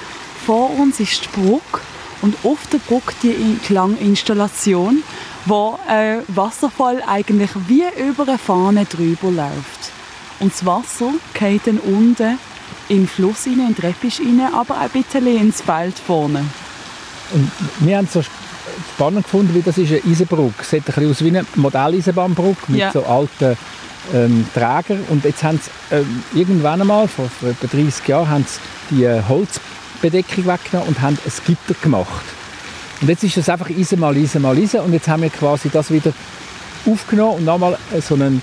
Vor 0.46 0.72
uns 0.80 1.00
ist 1.00 1.24
die 1.26 1.40
Brücke 1.40 1.82
und 2.22 2.36
auf 2.44 2.60
der 2.72 2.78
Brücke 2.80 3.14
die 3.24 3.58
Klanginstallation, 3.66 5.04
wo 5.46 5.80
ein 5.88 6.20
äh, 6.20 6.24
Wasserfall 6.28 7.02
eigentlich 7.08 7.50
wie 7.68 7.84
über 7.98 8.28
eine 8.28 8.38
Fahne 8.38 8.86
drüber 8.86 9.32
läuft. 9.32 9.92
Und 10.40 10.54
das 10.54 10.66
Wasser 10.66 11.14
geht 11.34 11.68
dann 11.68 11.78
unten 11.80 12.38
in 12.90 12.98
den 12.98 13.08
Fluss 13.08 13.46
rein, 13.46 13.60
in 13.60 13.76
den 13.76 13.86
Reppisch 13.86 14.20
rein, 14.20 14.42
aber 14.54 14.76
auch 14.76 14.82
ein 14.82 14.90
bisschen 14.90 15.28
ins 15.28 15.62
Feld 15.62 15.98
vorne. 15.98 16.46
Und 17.34 17.52
wir 17.80 17.98
haben 17.98 18.06
es 18.06 18.14
so 18.14 18.22
spannend 18.94 19.24
gefunden, 19.24 19.54
wie 19.54 19.62
das 19.62 19.78
ist 19.78 19.92
eine 19.92 20.02
Eisenbrücke. 20.04 20.54
Es 20.60 20.70
sieht 20.70 20.82
ein 20.82 20.86
bisschen 20.86 21.12
aus 21.12 21.24
wie 21.24 21.28
eine 21.30 21.46
Modelleisenbahnbrücke 21.56 22.72
mit 22.72 22.82
ja. 22.82 22.92
so 22.92 23.06
alten 23.06 23.58
ähm, 24.14 24.46
Trägern. 24.54 25.04
Und 25.10 25.24
jetzt 25.24 25.44
haben 25.44 25.60
sie 25.60 25.96
ähm, 25.96 26.24
irgendwann 26.34 26.82
einmal, 26.82 27.08
vor, 27.08 27.30
vor 27.30 27.50
etwa 27.50 27.68
30 27.68 28.08
Jahren, 28.08 28.30
haben 28.30 28.46
sie 28.48 28.96
die 28.96 29.04
äh, 29.04 29.22
Holzbedeckung 30.02 30.46
weggenommen 30.46 30.90
und 30.90 31.02
haben 31.02 31.18
ein 31.24 31.32
Gitter 31.46 31.80
gemacht. 31.82 32.26
Und 33.02 33.10
jetzt 33.10 33.24
ist 33.24 33.38
das 33.38 33.50
einfach 33.50 33.70
Eisen 33.70 34.00
mal 34.00 34.16
Eisen 34.16 34.42
mal 34.42 34.58
Eisen 34.58 34.82
und 34.82 34.94
jetzt 34.94 35.08
haben 35.08 35.24
wir 35.24 35.30
quasi 35.30 35.70
das 35.70 35.92
wieder 35.92 36.14
aufgenommen 36.86 37.38
und 37.38 37.46
nochmal 37.46 37.78
so 38.02 38.16
ein, 38.16 38.22
ein 38.22 38.42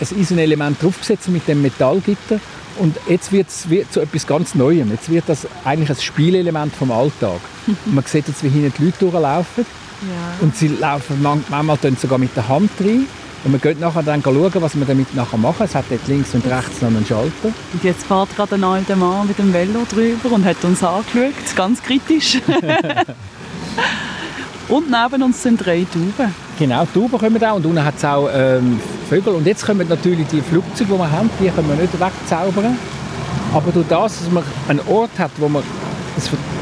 Eisenelement 0.00 0.82
draufgesetzt 0.82 1.28
mit 1.28 1.46
dem 1.46 1.62
Metallgitter 1.62 2.40
und 2.78 2.96
jetzt 3.08 3.32
wird 3.32 3.48
es 3.48 3.66
zu 3.90 4.00
etwas 4.00 4.26
ganz 4.26 4.54
Neuem. 4.54 4.90
Jetzt 4.90 5.10
wird 5.10 5.24
das 5.28 5.46
eigentlich 5.64 5.90
ein 5.90 5.96
Spielelement 5.96 6.74
vom 6.74 6.90
Alltag. 6.90 7.40
Und 7.66 7.94
man 7.94 8.04
sieht 8.04 8.28
jetzt, 8.28 8.42
wie 8.42 8.48
hinten 8.48 8.72
die 8.78 8.84
Leute 8.86 8.98
durchlaufen. 8.98 9.66
Ja. 10.02 10.44
Und 10.44 10.56
sie 10.56 10.68
laufen 10.68 11.22
manchmal 11.22 11.78
sogar 12.00 12.18
mit 12.18 12.34
der 12.34 12.48
Hand 12.48 12.70
rein. 12.80 13.06
Und 13.44 13.50
man 13.50 13.60
geht 13.60 13.80
nachher 13.80 14.04
dann 14.04 14.22
schauen, 14.22 14.52
was 14.54 14.76
wir 14.76 14.86
damit 14.86 15.16
nachher 15.16 15.36
machen. 15.36 15.64
Es 15.64 15.74
hat 15.74 15.86
dort 15.90 16.06
links 16.06 16.32
und 16.34 16.46
rechts 16.46 16.80
noch 16.80 16.88
einen 16.88 17.04
Schalter. 17.04 17.48
Und 17.72 17.82
jetzt 17.82 18.06
fährt 18.06 18.36
gerade 18.36 18.54
ein 18.54 18.62
alter 18.62 18.94
Mann 18.94 19.26
mit 19.26 19.36
dem 19.38 19.52
Velo 19.52 19.80
drüber 19.90 20.30
und 20.32 20.44
hat 20.44 20.62
uns 20.62 20.84
angeschaut, 20.84 21.56
ganz 21.56 21.82
kritisch. 21.82 22.40
und 24.68 24.90
neben 24.90 25.22
uns 25.24 25.42
sind 25.42 25.64
drei 25.64 25.84
Tauben. 25.92 26.32
Genau, 26.56 26.86
Tauben 26.94 27.18
kommen 27.18 27.44
auch 27.44 27.56
und 27.56 27.66
unten 27.66 27.84
hat 27.84 27.96
es 27.96 28.04
auch 28.04 28.28
ähm, 28.32 28.78
Vögel. 29.08 29.34
Und 29.34 29.44
jetzt 29.44 29.66
kommen 29.66 29.88
natürlich 29.88 30.28
die 30.28 30.40
Flugzeuge, 30.40 30.92
die 30.92 30.98
wir 30.98 31.10
haben, 31.10 31.28
die 31.40 31.48
können 31.48 31.68
wir 31.68 31.76
nicht 31.76 31.98
wegzaubern. 31.98 32.78
Aber 33.52 33.72
durch 33.72 33.88
das, 33.88 34.20
dass 34.20 34.30
man 34.30 34.44
einen 34.68 34.80
Ort 34.86 35.18
hat, 35.18 35.32
wo 35.38 35.48
man, 35.48 35.64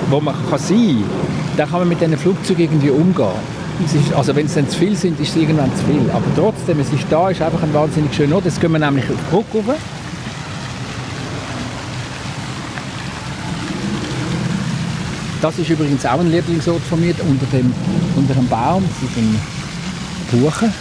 wo 0.09 0.21
man 0.21 0.35
kann 0.49 0.59
sein 0.59 1.05
kann, 1.59 1.69
kann 1.69 1.81
man 1.81 1.89
mit 1.89 2.01
diesen 2.01 2.17
Flugzeugen 2.17 2.65
irgendwie 2.65 2.91
umgehen. 2.91 3.60
Ist, 3.95 4.13
also 4.13 4.35
wenn 4.35 4.47
es 4.47 4.55
dann 4.55 4.69
zu 4.69 4.79
viel 4.79 4.97
sind, 4.97 5.19
ist 5.21 5.31
es 5.31 5.37
irgendwann 5.37 5.75
zu 5.77 5.85
viel. 5.85 6.11
Aber 6.11 6.25
trotzdem, 6.37 6.81
es 6.81 6.93
ist 6.93 7.05
da, 7.11 7.31
ist 7.31 7.41
einfach 7.41 7.63
ein 7.63 7.73
wahnsinnig 7.73 8.15
schöner 8.15 8.37
Ort. 8.37 8.45
Jetzt 8.45 8.61
gehen 8.61 8.73
wir 8.73 8.79
nämlich 8.79 9.05
auf 9.05 9.17
die 9.17 9.31
Brücke 9.31 9.67
rauf. 9.67 9.79
Das 15.41 15.59
ist 15.59 15.71
übrigens 15.71 16.05
auch 16.05 16.21
ein 16.21 16.31
Lieblingsort 16.31 16.83
von 16.83 17.01
mir, 17.01 17.15
unter 17.27 17.47
dem, 17.47 17.73
unter 18.15 18.35
dem 18.35 18.47
Baum, 18.49 18.85
mit 19.01 19.17
den 19.17 19.41
Buchen. 20.31 20.73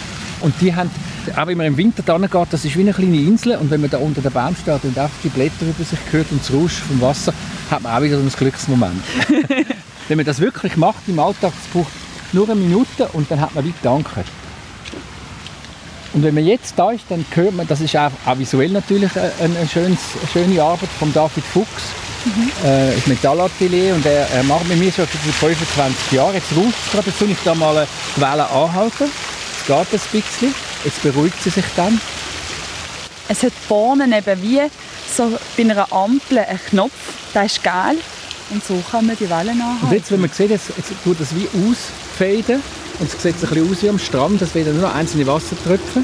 Und 0.42 0.54
die 0.60 0.76
haben, 0.76 0.90
auch 1.36 1.48
wenn 1.48 1.58
man 1.58 1.68
im 1.68 1.78
Winter 1.78 2.04
da 2.06 2.18
geht, 2.18 2.48
das 2.52 2.66
ist 2.66 2.76
wie 2.76 2.82
eine 2.82 2.92
kleine 2.92 3.18
Insel 3.18 3.56
und 3.56 3.72
wenn 3.72 3.80
man 3.80 3.90
da 3.90 4.00
unter 4.00 4.22
dem 4.22 4.34
Baum 4.34 4.56
steht 4.62 4.84
und 4.84 4.98
einfach 4.98 5.16
die 5.24 5.30
Blätter 5.30 5.66
über 5.66 5.84
sich 5.84 6.00
hört 6.12 6.32
und 6.32 6.42
das 6.42 6.54
Rausch 6.54 6.74
vom 6.74 7.00
Wasser, 7.00 7.34
hat 7.72 7.84
man 7.84 7.96
auch 7.96 8.02
wieder 8.02 8.18
ein 8.18 8.30
Glücksmoment. 8.30 9.02
wenn 10.10 10.18
man 10.18 10.26
das 10.26 10.42
wirklich 10.42 10.76
macht 10.76 11.08
im 11.08 11.20
Alltag, 11.20 11.54
es 11.62 11.72
braucht 11.72 11.92
nur 12.34 12.50
eine 12.50 12.60
Minute 12.60 13.08
und 13.14 13.30
dann 13.30 13.42
hat 13.42 13.54
man 13.56 13.66
wie 13.66 13.72
gedankt. 13.72 14.10
Und 16.14 16.24
wenn 16.24 16.34
man 16.34 16.46
jetzt 16.46 16.74
da 16.76 16.92
ist, 16.92 17.06
dann 17.10 17.24
hört 17.36 17.54
man, 17.54 17.68
das 17.68 17.82
ist 17.82 17.96
auch, 17.96 18.12
auch 18.26 18.38
visuell 18.38 18.70
natürlich 18.70 19.12
eine, 19.16 19.68
schönes, 19.72 20.00
schöne 20.34 20.62
Arbeit 20.62 20.90
von 20.98 21.14
David 21.14 21.44
Fuchs, 21.44 21.68
mhm. 22.26 22.68
äh, 22.68 22.96
das 22.96 23.06
Metallatelier 23.06 23.94
und 23.94 24.06
er, 24.06 24.28
er, 24.32 24.44
macht 24.44 24.68
mit 24.68 24.80
mir 24.80 24.92
schon 24.92 25.06
seit 25.06 25.36
25 25.36 26.12
Jahren. 26.12 26.34
Jetzt 26.34 26.52
ruft 26.56 26.76
es 26.86 26.92
gerade, 26.92 27.08
jetzt 27.08 27.20
soll 27.20 27.30
ich 27.30 27.38
da 27.44 27.54
mal 27.54 27.88
die 28.16 28.22
Welle 28.22 28.50
anhalten. 28.50 29.12
Es 29.60 29.68
geht 29.68 29.78
ein 29.78 30.22
bisschen, 30.22 30.56
jetzt 30.84 31.04
beruhigt 31.04 31.44
sie 31.44 31.52
sich 31.52 31.66
dann. 31.76 32.02
Es 33.28 33.44
hat 33.44 33.54
vorne 33.68 34.06
eben 34.06 34.42
wie 34.42 34.62
so 35.16 35.38
bei 35.56 35.64
einer 35.64 35.94
Ampel 35.94 36.40
einen 36.40 36.60
Knopf, 36.70 36.92
der 37.36 37.46
ist 37.46 37.64
geil 37.64 37.98
und 38.50 38.66
so 38.66 38.82
kann 38.90 39.06
man 39.06 39.16
die 39.16 39.30
Wellen 39.30 39.62
anhalten. 39.62 39.86
Und 39.86 39.92
jetzt, 39.92 40.12
wenn 40.12 40.22
man 40.22 40.32
sieht, 40.32 40.50
jetzt, 40.50 40.72
jetzt 40.76 40.92
tut 41.04 41.20
das 41.20 41.36
wie 41.36 41.48
ausfaden 42.20 42.62
und 43.00 43.08
es 43.08 43.22
sieht 43.22 43.36
ein 43.36 43.40
bisschen 43.40 43.72
aus 43.72 43.84
wie 43.84 43.90
am 43.90 44.00
Strand, 44.00 44.42
es 44.42 44.54
werden 44.56 44.74
nur 44.74 44.90
noch 44.90 44.96
einzelne 44.96 45.26
Wassertröpfchen. 45.28 46.04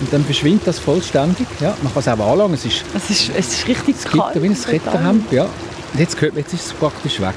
Und 0.00 0.12
dann 0.12 0.24
verschwindet 0.24 0.66
das 0.66 0.78
vollständig. 0.78 1.46
Ja, 1.60 1.76
man 1.82 1.92
kann 1.92 2.00
es 2.00 2.08
auch 2.08 2.32
anlangen. 2.32 2.54
Es 2.54 2.64
ist, 2.64 2.84
es 2.94 3.10
ist, 3.10 3.30
es 3.36 3.48
ist 3.48 3.68
richtig 3.68 3.96
es 3.96 4.04
kalt. 4.04 4.42
wie 4.42 4.46
ein 4.48 4.60
Kettenhemd. 4.60 5.30
Ja. 5.30 5.44
Und 5.44 6.00
jetzt, 6.00 6.20
hört 6.20 6.32
man, 6.32 6.42
jetzt 6.42 6.54
ist 6.54 6.66
es 6.66 6.72
praktisch 6.72 7.20
weg. 7.20 7.34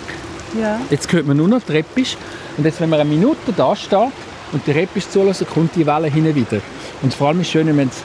Ja. 0.60 0.80
Jetzt 0.90 1.12
hört 1.14 1.28
man 1.28 1.38
nur 1.38 1.48
noch 1.48 1.62
die 1.62 1.74
Reppisch. 1.74 2.18
Und 2.58 2.66
jetzt, 2.66 2.82
wenn 2.82 2.90
man 2.90 3.00
eine 3.00 3.10
Minute 3.10 3.54
da 3.56 3.76
steht 3.76 4.00
und 4.52 4.66
die 4.66 4.72
Reppisch 4.72 5.08
zulässt, 5.10 5.46
kommt 5.48 5.76
die 5.76 5.86
Welle 5.86 6.08
hin 6.08 6.34
wieder. 6.34 6.60
Und 7.04 7.14
vor 7.14 7.28
allem 7.28 7.42
ist 7.42 7.48
es 7.48 7.52
schön, 7.52 7.78
wenn 7.78 7.90
es 7.90 8.02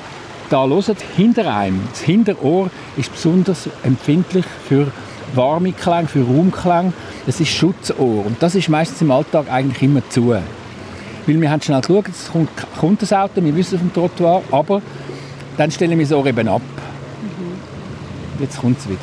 da 0.51 0.67
hört, 0.67 0.97
hinter 1.17 1.55
einem, 1.55 1.81
das 1.91 2.03
Hinterohr 2.03 2.71
ist 2.99 3.13
besonders 3.13 3.69
empfindlich 3.83 4.45
für 4.69 4.89
warme 5.35 5.73
Klang, 5.73 6.09
für 6.09 6.23
Raumklang. 6.23 6.93
Das 7.27 7.41
ist 7.41 7.51
Schutzohr. 7.51 8.27
Und 8.27 8.43
das 8.43 8.55
ist 8.55 8.69
meistens 8.69 9.01
im 9.03 9.11
Alltag 9.11 9.51
eigentlich 9.51 9.83
immer 9.83 10.03
zu. 10.09 10.31
Weil 10.31 11.41
wir 11.41 11.51
haben 11.51 11.63
schnell 11.63 11.81
geschaut, 11.81 12.09
es 12.09 12.31
kommt, 12.31 12.51
kommt 12.79 13.03
das 13.03 13.13
Auto, 13.13 13.43
wir 13.43 13.55
wissen 13.55 13.79
vom 13.79 13.93
Trottoir, 13.93 14.43
aber 14.51 14.83
dann 15.57 15.71
stellen 15.71 15.99
wir 15.99 16.07
das 16.07 16.13
Ohr 16.13 16.27
eben 16.27 16.49
ab. 16.49 16.63
Mhm. 16.63 18.41
Jetzt 18.41 18.61
kommt 18.61 18.79
es 18.79 18.89
wieder. 18.89 18.99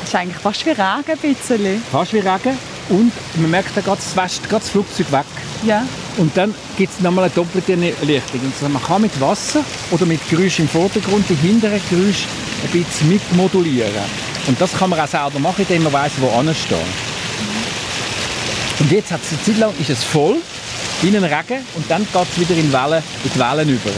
Das 0.00 0.08
ist 0.08 0.14
eigentlich 0.14 0.38
fast 0.38 0.64
wie 0.66 0.70
Regen 0.70 0.82
ein 0.82 1.18
bisschen. 1.18 1.82
Fast 1.90 2.12
wie 2.12 2.18
Regen. 2.18 2.71
Und 2.88 3.12
man 3.36 3.50
merkt, 3.50 3.76
da 3.76 3.80
geht 3.80 3.98
das 4.50 4.68
Flugzeug 4.68 5.10
weg. 5.12 5.24
Ja. 5.64 5.84
Und 6.18 6.36
dann 6.36 6.54
gibt 6.76 6.92
es 6.92 7.00
nochmal 7.00 7.24
eine 7.24 7.32
doppelte 7.34 7.74
Lichtung. 7.74 8.40
Also 8.52 8.68
man 8.68 8.82
kann 8.82 9.02
mit 9.02 9.18
Wasser 9.20 9.64
oder 9.90 10.04
mit 10.04 10.20
Geräusch 10.28 10.58
im 10.58 10.68
Vordergrund 10.68 11.24
die 11.28 11.34
hinteren 11.34 11.80
Geräusche 11.88 12.26
ein 12.64 12.70
bisschen 12.70 13.08
mitmodulieren. 13.08 13.92
Und 14.46 14.60
das 14.60 14.72
kann 14.76 14.90
man 14.90 15.00
auch 15.00 15.08
selber 15.08 15.38
machen, 15.38 15.62
indem 15.62 15.84
man 15.84 15.92
weiss, 15.92 16.12
wo 16.18 16.28
steht. 16.52 16.78
Und 18.80 18.90
jetzt 18.90 19.12
hat 19.12 19.20
es 19.22 19.32
eine 19.32 19.42
Zeit 19.42 19.58
lang 19.58 19.72
ist 19.78 19.90
es 19.90 20.02
voll, 20.02 20.36
wie 21.02 21.16
ein 21.16 21.22
Regen, 21.22 21.64
und 21.74 21.88
dann 21.88 22.02
geht 22.12 22.22
es 22.22 22.40
wieder 22.40 22.58
in, 22.58 22.72
Wellen, 22.72 23.02
in 23.24 23.30
die 23.32 23.38
Wellen 23.38 23.68
über. 23.68 23.90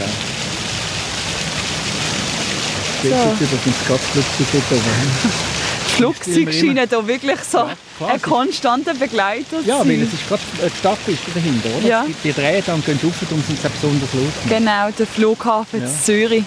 So. 3.01 3.09
Jetzt 3.09 3.41
übrigens 3.41 3.87
ganz 3.87 4.01
plötzlich 4.13 4.47
dort 4.51 4.71
oben. 4.71 4.83
Flugzeuge 5.95 6.53
scheinen 6.53 6.89
da 6.89 7.07
wirklich 7.07 7.39
so 7.49 7.69
ja, 7.99 8.07
ein 8.07 8.21
konstanter 8.21 8.93
Begleiter 8.93 9.61
Ja, 9.65 9.79
weil 9.79 10.01
es 10.01 10.13
ist 10.13 10.27
gerade 10.27 10.41
eine 10.61 10.71
Stadtpiste 10.71 11.31
dahinter, 11.33 11.69
oder? 11.77 11.87
Ja. 11.87 12.05
Die 12.23 12.33
drehen 12.33 12.63
dann 12.65 12.75
und 12.75 12.85
gehen 12.85 12.99
rauf 13.03 13.15
und 13.31 13.45
sind 13.45 13.61
besonders 13.61 14.13
laut. 14.13 14.49
Genau, 14.49 14.89
der 14.97 15.07
Flughafen 15.07 15.81
ja. 15.81 15.87
Zürich. 16.03 16.43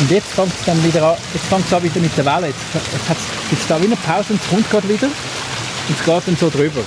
Und 0.00 0.10
jetzt 0.10 0.28
fängt 0.28 0.48
es 0.48 0.66
dann 0.66 0.82
wieder 0.84 1.10
an, 1.10 1.16
jetzt 1.34 1.46
fängt 1.46 1.66
es 1.66 1.72
an 1.72 1.82
wieder 1.82 2.00
mit 2.00 2.16
der 2.16 2.24
Welle. 2.24 2.46
Jetzt, 2.48 2.60
jetzt 2.74 3.50
gibt 3.50 3.62
es 3.62 3.68
da 3.68 3.80
wie 3.80 3.86
eine 3.86 3.96
Pause 3.96 4.32
und 4.32 4.40
es 4.40 4.48
kommt 4.48 4.70
gerade 4.70 4.88
wieder 4.88 5.06
und 5.06 5.98
es 5.98 6.04
geht 6.04 6.22
dann 6.26 6.36
so 6.36 6.50
drüber. 6.50 6.80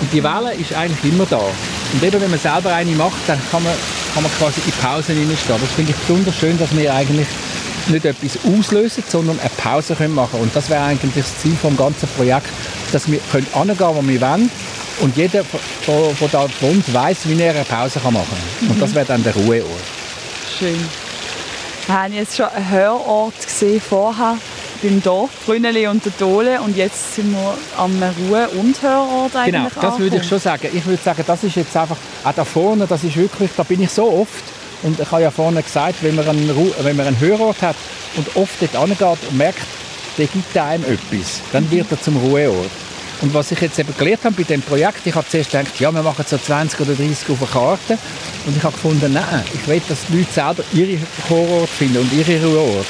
Und 0.00 0.12
die 0.12 0.22
Welle 0.22 0.54
ist 0.54 0.72
eigentlich 0.72 1.12
immer 1.12 1.26
da. 1.26 1.38
Und 1.38 2.02
eben, 2.02 2.20
wenn 2.20 2.30
man 2.30 2.38
selber 2.38 2.72
eine 2.72 2.90
macht, 2.92 3.18
dann 3.26 3.40
kann 3.50 3.62
man, 3.62 3.72
kann 4.14 4.22
man 4.22 4.32
quasi 4.38 4.60
in 4.66 4.72
Pausen 4.72 5.16
reinstehen. 5.16 5.60
Das 5.60 5.70
finde 5.74 5.92
ich 5.92 5.96
besonders 5.96 6.36
schön, 6.36 6.58
dass 6.58 6.76
wir 6.76 6.94
eigentlich 6.94 7.26
nicht 7.88 8.04
etwas 8.04 8.38
auslösen, 8.44 9.02
sondern 9.08 9.38
eine 9.40 9.50
Pause 9.56 9.94
können 9.94 10.14
machen 10.14 10.40
Und 10.40 10.54
das 10.54 10.68
wäre 10.68 10.82
eigentlich 10.82 11.14
das 11.14 11.38
Ziel 11.38 11.56
des 11.62 11.76
ganzen 11.76 12.08
Projekts, 12.16 12.50
dass 12.92 13.10
wir 13.10 13.18
können 13.30 13.46
angehen, 13.54 13.78
wo 13.80 14.02
wir 14.06 14.20
wollen 14.20 14.50
und 15.00 15.16
jeder, 15.16 15.44
der 15.86 16.28
da 16.32 16.46
wohnt, 16.60 16.92
weiß, 16.92 17.18
wie 17.24 17.40
er 17.40 17.54
eine 17.54 17.64
Pause 17.64 18.00
machen 18.04 18.14
kann. 18.14 18.66
Mhm. 18.66 18.70
Und 18.70 18.82
das 18.82 18.94
wäre 18.94 19.06
dann 19.06 19.22
der 19.22 19.34
Ruheort. 19.34 19.64
Schön. 20.58 20.78
Wir 21.86 21.94
haben 22.02 22.12
jetzt 22.14 22.36
schon 22.36 22.46
einen 22.46 22.70
Hörort 22.70 23.42
gesehen 23.42 23.80
vorher 23.80 24.36
beim 24.82 25.02
Dorf 25.02 25.30
Brünneli 25.46 25.86
und 25.88 26.04
der 26.04 26.12
Dole 26.18 26.60
und 26.60 26.76
jetzt 26.76 27.16
sind 27.16 27.32
wir 27.32 27.54
am 27.76 28.00
Ruhe- 28.28 28.48
und 28.50 28.80
Hörort 28.82 29.34
eigentlich 29.34 29.54
Genau, 29.54 29.64
das 29.64 29.76
angekommen. 29.76 29.98
würde 30.00 30.16
ich 30.18 30.28
schon 30.28 30.38
sagen. 30.38 30.68
Ich 30.72 30.86
würde 30.86 31.02
sagen, 31.02 31.24
das 31.26 31.44
ist 31.44 31.56
jetzt 31.56 31.76
einfach, 31.76 31.96
auch 32.24 32.32
da 32.32 32.44
vorne, 32.44 32.86
das 32.86 33.02
ist 33.04 33.16
wirklich, 33.16 33.50
da 33.56 33.62
bin 33.62 33.82
ich 33.82 33.90
so 33.90 34.04
oft 34.20 34.44
und 34.82 35.00
ich 35.00 35.10
habe 35.10 35.22
ja 35.22 35.30
vorne 35.30 35.62
gesagt, 35.62 35.96
wenn 36.02 36.14
man 36.14 36.28
einen, 36.28 36.72
wenn 36.82 36.96
man 36.96 37.06
einen 37.08 37.18
Hörort 37.18 37.60
hat 37.62 37.76
und 38.16 38.36
oft 38.36 38.54
dort 38.60 38.76
angeht 38.76 39.18
und 39.30 39.36
merkt, 39.36 39.58
der 40.18 40.26
gibt 40.26 40.56
einem 40.56 40.84
etwas, 40.84 41.40
dann 41.52 41.70
wird 41.70 41.90
er 41.90 42.00
zum 42.00 42.16
Ruheort. 42.16 42.70
Und 43.20 43.34
was 43.34 43.50
ich 43.50 43.60
jetzt 43.60 43.78
eben 43.78 43.92
gelernt 43.96 44.24
habe 44.24 44.34
bei 44.36 44.44
dem 44.44 44.62
Projekt, 44.62 45.04
ich 45.04 45.14
habe 45.14 45.26
zuerst 45.28 45.50
gedacht, 45.50 45.80
ja, 45.80 45.92
wir 45.92 46.02
machen 46.02 46.24
so 46.28 46.38
20 46.38 46.80
oder 46.80 46.94
30 46.94 47.30
auf 47.30 47.42
eine 47.42 47.50
Karte. 47.50 47.98
Und 48.46 48.56
ich 48.56 48.62
habe 48.62 48.72
gefunden, 48.72 49.12
nein, 49.12 49.42
ich 49.52 49.66
will, 49.66 49.82
dass 49.88 50.06
die 50.06 50.18
Leute 50.18 50.32
selber 50.32 50.62
ihre 50.72 50.98
Chorort 51.26 51.68
finden 51.68 51.98
und 51.98 52.12
ihre 52.12 52.44
Ruheort. 52.44 52.86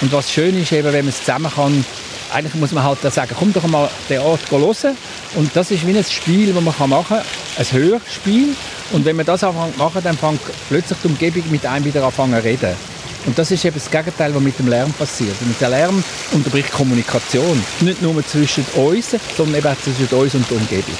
Und 0.00 0.12
was 0.12 0.32
schön 0.32 0.60
ist, 0.60 0.72
eben, 0.72 0.92
wenn 0.92 1.04
man 1.04 1.10
es 1.10 1.20
zusammen 1.20 1.50
kann, 1.54 1.84
eigentlich 2.32 2.54
muss 2.54 2.72
man 2.72 2.82
halt 2.84 3.00
sagen, 3.00 3.34
komm 3.38 3.52
doch 3.52 3.66
mal 3.68 3.88
den 4.08 4.20
Ort 4.20 4.40
hören. 4.50 4.96
Und 5.36 5.54
das 5.54 5.70
ist 5.70 5.86
wie 5.86 5.96
ein 5.96 6.04
Spiel, 6.04 6.52
das 6.52 6.62
man 6.62 6.90
machen 6.90 7.06
kann, 7.08 7.22
ein 7.58 7.72
Hörspiel. 7.72 8.56
Und 8.92 9.04
wenn 9.04 9.16
man 9.16 9.26
das 9.26 9.44
anfängt 9.44 9.78
machen, 9.78 10.00
dann 10.02 10.18
fängt 10.18 10.40
plötzlich 10.68 10.98
die 11.04 11.08
Umgebung 11.08 11.44
mit 11.50 11.64
einem 11.64 11.84
wieder 11.84 12.02
an 12.02 12.12
zu 12.12 12.22
reden. 12.22 12.97
Und 13.28 13.38
das 13.38 13.50
ist 13.50 13.62
eben 13.62 13.74
das 13.74 13.90
Gegenteil, 13.90 14.34
was 14.34 14.40
mit 14.40 14.58
dem 14.58 14.68
Lärm 14.68 14.90
passiert. 14.94 15.36
Und 15.42 15.60
der 15.60 15.68
Lärm 15.68 16.02
unterbricht 16.32 16.72
Kommunikation. 16.72 17.62
Nicht 17.82 18.00
nur 18.00 18.26
zwischen 18.26 18.64
uns, 18.74 19.14
sondern 19.36 19.56
eben 19.56 19.66
auch 19.66 19.78
zwischen 19.82 20.16
uns 20.16 20.34
und 20.34 20.50
der 20.50 20.56
Umgebung. 20.56 20.94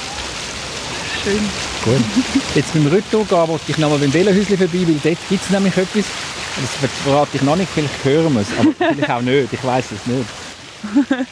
Schön. 1.23 1.39
Gut. 1.83 2.05
Jetzt 2.53 2.71
beim 2.71 2.85
Retour 2.85 3.25
gehen 3.25 3.47
wollte 3.47 3.63
ich 3.67 3.79
noch 3.79 3.89
mal 3.89 3.97
beim 3.97 4.13
Velohäuschen 4.13 4.59
vorbei, 4.59 4.85
weil 4.85 4.99
dort 5.03 5.17
gibt 5.27 5.43
es 5.43 5.49
nämlich 5.49 5.75
etwas. 5.75 6.05
Das 6.81 6.91
verrate 7.03 7.29
ich 7.33 7.41
noch 7.41 7.55
nicht, 7.55 7.69
vielleicht 7.73 8.03
hören 8.03 8.31
wir 8.31 8.41
es, 8.41 8.47
aber 8.59 8.73
vielleicht 8.77 9.09
auch 9.09 9.21
nicht, 9.21 9.51
ich 9.51 9.63
weiß 9.63 9.85
es 9.85 10.05
nicht. 10.05 11.27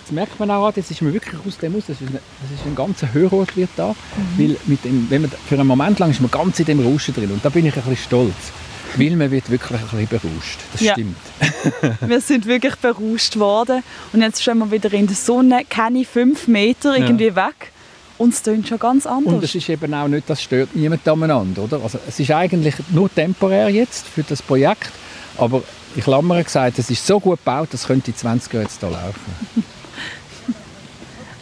Jetzt 0.00 0.12
merkt 0.12 0.40
man 0.40 0.50
auch, 0.50 0.74
jetzt 0.74 0.90
ist 0.90 1.02
man 1.02 1.12
wirklich 1.12 1.38
aus 1.46 1.58
dem 1.58 1.76
aus, 1.76 1.84
das 1.88 2.00
ist 2.00 2.08
ein, 2.08 2.14
das 2.14 2.58
ist 2.58 2.66
ein 2.66 2.74
ganzer 2.74 3.12
Hörort 3.12 3.54
wird 3.54 3.70
da, 3.76 3.88
mhm. 3.88 3.94
weil 4.38 4.56
mit 4.64 4.82
dem, 4.84 5.10
wenn 5.10 5.22
man, 5.22 5.30
für 5.46 5.56
einen 5.56 5.66
Moment 5.66 5.98
lang 5.98 6.10
ist 6.10 6.22
man 6.22 6.30
ganz 6.30 6.58
in 6.58 6.64
dem 6.64 6.80
Rauschen 6.80 7.14
drin 7.14 7.30
und 7.32 7.44
da 7.44 7.50
bin 7.50 7.66
ich 7.66 7.76
ein 7.76 7.82
bisschen 7.82 7.96
stolz. 7.98 8.52
Weil 8.96 9.16
man 9.16 9.30
wird 9.30 9.50
wirklich 9.50 9.80
ein 9.80 10.06
bisschen 10.06 10.08
berauscht. 10.08 10.58
Das 10.72 10.80
ja. 10.80 10.92
stimmt. 10.92 11.16
wir 12.00 12.20
sind 12.20 12.46
wirklich 12.46 12.76
berauscht 12.76 13.38
worden. 13.38 13.82
Und 14.12 14.22
jetzt 14.22 14.42
stehen 14.42 14.58
wir 14.58 14.70
wieder 14.70 14.92
in 14.92 15.06
der 15.06 15.16
Sonne, 15.16 15.62
keine 15.68 16.04
fünf 16.04 16.46
Meter 16.48 16.96
irgendwie 16.96 17.28
ja. 17.28 17.36
weg. 17.36 17.72
Und 18.18 18.34
es 18.34 18.42
klingt 18.42 18.68
schon 18.68 18.78
ganz 18.78 19.06
anders. 19.06 19.34
Und 19.34 19.42
es 19.42 19.54
ist 19.54 19.68
eben 19.68 19.92
auch 19.94 20.08
nicht, 20.08 20.28
das 20.28 20.42
stört 20.42 20.76
niemand 20.76 21.06
aneinander. 21.08 21.62
Oder? 21.62 21.80
Also 21.82 21.98
es 22.06 22.20
ist 22.20 22.30
eigentlich 22.30 22.74
nur 22.90 23.12
temporär 23.12 23.68
jetzt 23.68 24.06
für 24.06 24.22
das 24.22 24.42
Projekt. 24.42 24.90
Aber 25.38 25.62
ich 25.96 26.06
habe 26.06 26.24
mir 26.24 26.44
gesagt, 26.44 26.78
es 26.78 26.90
ist 26.90 27.06
so 27.06 27.18
gut 27.18 27.38
gebaut, 27.38 27.68
das 27.72 27.86
könnte 27.86 28.14
20 28.14 28.52
Jahre 28.52 28.64
jetzt 28.64 28.80
hier 28.80 28.90
laufen. 28.90 29.64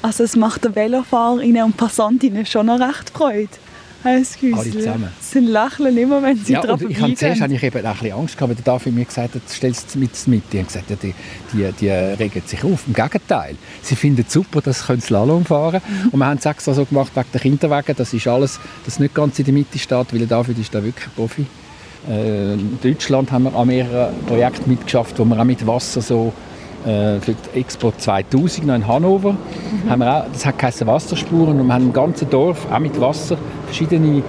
Also 0.02 0.24
es 0.24 0.34
macht 0.34 0.64
den 0.64 0.74
Velofahrerinnen 0.74 1.62
und 1.62 1.76
Passantinnen 1.76 2.46
schon 2.46 2.66
noch 2.66 2.80
recht 2.80 3.10
Freude. 3.10 3.50
Alle 4.02 4.70
zusammen. 4.70 5.08
Sie 5.20 5.40
lächeln 5.40 5.96
immer, 5.96 6.22
wenn 6.22 6.36
sie 6.36 6.54
ja, 6.54 6.62
drauf 6.62 6.80
Ich 6.88 7.00
habe 7.00 7.14
zuerst 7.14 7.40
habe 7.40 7.54
ich 7.54 7.62
eben 7.62 7.86
auch 7.86 7.90
ein 7.90 7.98
bisschen 7.98 8.12
Angst 8.12 8.36
gehabt, 8.36 8.48
weil 8.48 8.56
der 8.56 8.64
David 8.64 8.94
mir 8.94 9.04
gesagt 9.04 9.34
hat, 9.34 9.42
stellst 9.48 9.88
es 9.90 9.96
mit, 9.96 10.28
mit. 10.28 10.42
Die 10.52 10.58
haben 10.58 10.66
gesagt, 10.66 10.90
ja, 10.90 10.96
die, 10.96 11.14
die, 11.52 11.72
die 11.80 11.90
regen 11.90 12.42
sich 12.46 12.64
auf. 12.64 12.86
Im 12.86 12.94
Gegenteil. 12.94 13.56
Sie 13.82 13.96
finden 13.96 14.24
es 14.26 14.32
super, 14.32 14.60
dass 14.60 14.86
sie 14.86 15.00
Slalom 15.00 15.44
fahren 15.44 15.82
können. 15.82 16.04
Mhm. 16.04 16.08
Und 16.10 16.18
wir 16.18 16.26
haben 16.26 16.38
es 16.38 16.46
extra 16.46 16.72
so 16.72 16.84
gemacht 16.84 17.12
wegen 17.14 17.28
der 17.32 17.40
Kinderwagen. 17.40 17.94
Das 17.96 18.12
ist 18.12 18.26
alles, 18.26 18.58
das 18.84 18.98
nicht 18.98 19.14
ganz 19.14 19.38
in 19.38 19.44
der 19.44 19.54
Mitte 19.54 19.78
steht, 19.78 20.12
weil 20.12 20.18
der 20.20 20.28
David 20.28 20.58
ist 20.58 20.74
da 20.74 20.82
wirklich 20.82 21.14
Profi. 21.14 21.46
Äh, 22.08 22.54
in 22.54 22.78
Deutschland 22.82 23.30
haben 23.30 23.44
wir 23.44 23.54
an 23.54 23.66
mehreren 23.66 24.14
Projekten 24.26 24.70
mitgeschafft, 24.70 25.18
wo 25.18 25.24
wir 25.24 25.38
auch 25.38 25.44
mit 25.44 25.66
Wasser 25.66 26.00
so 26.00 26.32
äh, 26.86 27.20
für 27.20 27.34
die 27.34 27.60
Expo 27.60 27.92
2000 27.96 28.66
noch 28.66 28.74
in 28.74 28.86
Hannover 28.86 29.32
mhm. 29.32 29.90
haben 29.90 30.00
wir 30.00 30.16
auch, 30.16 30.24
das 30.32 30.46
hat 30.46 30.58
geheißen 30.58 30.86
Wasserspuren 30.86 31.60
und 31.60 31.66
wir 31.66 31.74
haben 31.74 31.86
im 31.86 31.92
ganzen 31.92 32.28
Dorf 32.30 32.66
auch 32.70 32.78
mit 32.78 33.00
Wasser 33.00 33.36
verschiedene 33.66 34.22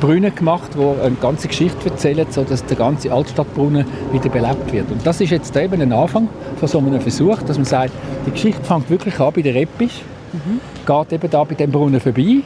Brunnen 0.00 0.34
gemacht, 0.34 0.70
die 0.74 1.04
eine 1.04 1.16
ganze 1.16 1.48
Geschichte 1.48 1.90
erzählen, 1.90 2.26
sodass 2.30 2.64
der 2.64 2.76
ganze 2.76 3.12
Altstadtbrunnen 3.12 3.84
wieder 4.12 4.30
belebt 4.30 4.72
wird. 4.72 4.90
Und 4.90 5.06
das 5.06 5.20
ist 5.20 5.30
jetzt 5.30 5.54
eben 5.56 5.80
ein 5.80 5.92
Anfang 5.92 6.28
von 6.56 6.68
so 6.68 6.78
einem 6.78 7.00
Versuch, 7.00 7.42
dass 7.42 7.58
man 7.58 7.66
sagt, 7.66 7.92
die 8.26 8.30
Geschichte 8.30 8.64
fängt 8.64 8.88
wirklich 8.88 9.20
an 9.20 9.32
bei 9.34 9.42
der 9.42 9.54
Reppisch, 9.54 10.00
mhm. 10.32 10.60
geht 10.86 11.12
eben 11.12 11.30
da 11.30 11.44
bei 11.44 11.54
dem 11.54 11.70
Brunnen 11.70 12.00
vorbei 12.00 12.42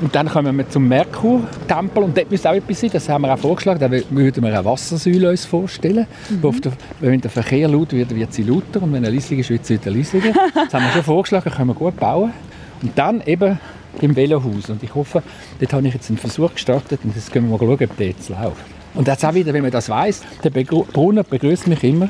und 0.00 0.14
dann 0.14 0.28
kommen 0.28 0.56
wir 0.56 0.68
zum 0.68 0.86
Merkur-Tempel 0.86 2.02
und 2.04 2.16
dort 2.16 2.30
müsste 2.30 2.50
auch 2.50 2.54
etwas 2.54 2.80
sein, 2.80 2.90
das 2.92 3.08
haben 3.08 3.22
wir 3.22 3.34
auch 3.34 3.38
vorgeschlagen, 3.38 3.80
da 3.80 3.90
würden 3.90 4.44
wir 4.44 4.54
eine 4.54 4.64
Wassersäule 4.64 5.30
uns 5.30 5.44
vorstellen. 5.44 6.06
Mhm. 6.28 6.60
Der, 6.60 6.72
wenn 7.00 7.20
der 7.20 7.30
Verkehr 7.30 7.68
laut 7.68 7.92
wird, 7.92 8.14
wird 8.14 8.32
sie 8.32 8.44
lauter 8.44 8.82
und 8.82 8.92
wenn 8.92 9.02
er 9.02 9.10
leislich 9.10 9.40
ist, 9.40 9.50
wird 9.50 9.66
sie 9.66 9.74
wieder 9.74 9.90
leislicher. 9.90 10.32
das 10.54 10.72
haben 10.72 10.84
wir 10.84 10.92
schon 10.92 11.02
vorgeschlagen, 11.02 11.50
können 11.50 11.68
wir 11.68 11.74
gut 11.74 11.96
bauen. 11.96 12.32
Und 12.80 12.96
dann 12.96 13.22
eben 13.22 13.58
im 14.00 14.14
Velohaus. 14.14 14.70
Und 14.70 14.82
ich 14.82 14.94
hoffe, 14.94 15.22
dort 15.58 15.72
habe 15.72 15.88
ich 15.88 15.94
jetzt 15.94 16.08
einen 16.10 16.18
Versuch 16.18 16.52
gestartet 16.52 17.00
und 17.02 17.16
jetzt 17.16 17.32
können 17.32 17.50
wir 17.50 17.58
mal 17.58 17.64
schauen, 17.64 17.90
ob 17.90 17.96
der 17.96 18.06
jetzt 18.06 18.28
läuft. 18.28 18.64
Und 18.94 19.08
jetzt 19.08 19.24
auch 19.24 19.34
wieder, 19.34 19.52
wenn 19.52 19.62
man 19.62 19.70
das 19.72 19.88
weiß, 19.88 20.22
der 20.44 20.50
Brunnen 20.50 21.24
begrüßt 21.28 21.66
mich 21.66 21.82
immer. 21.82 22.08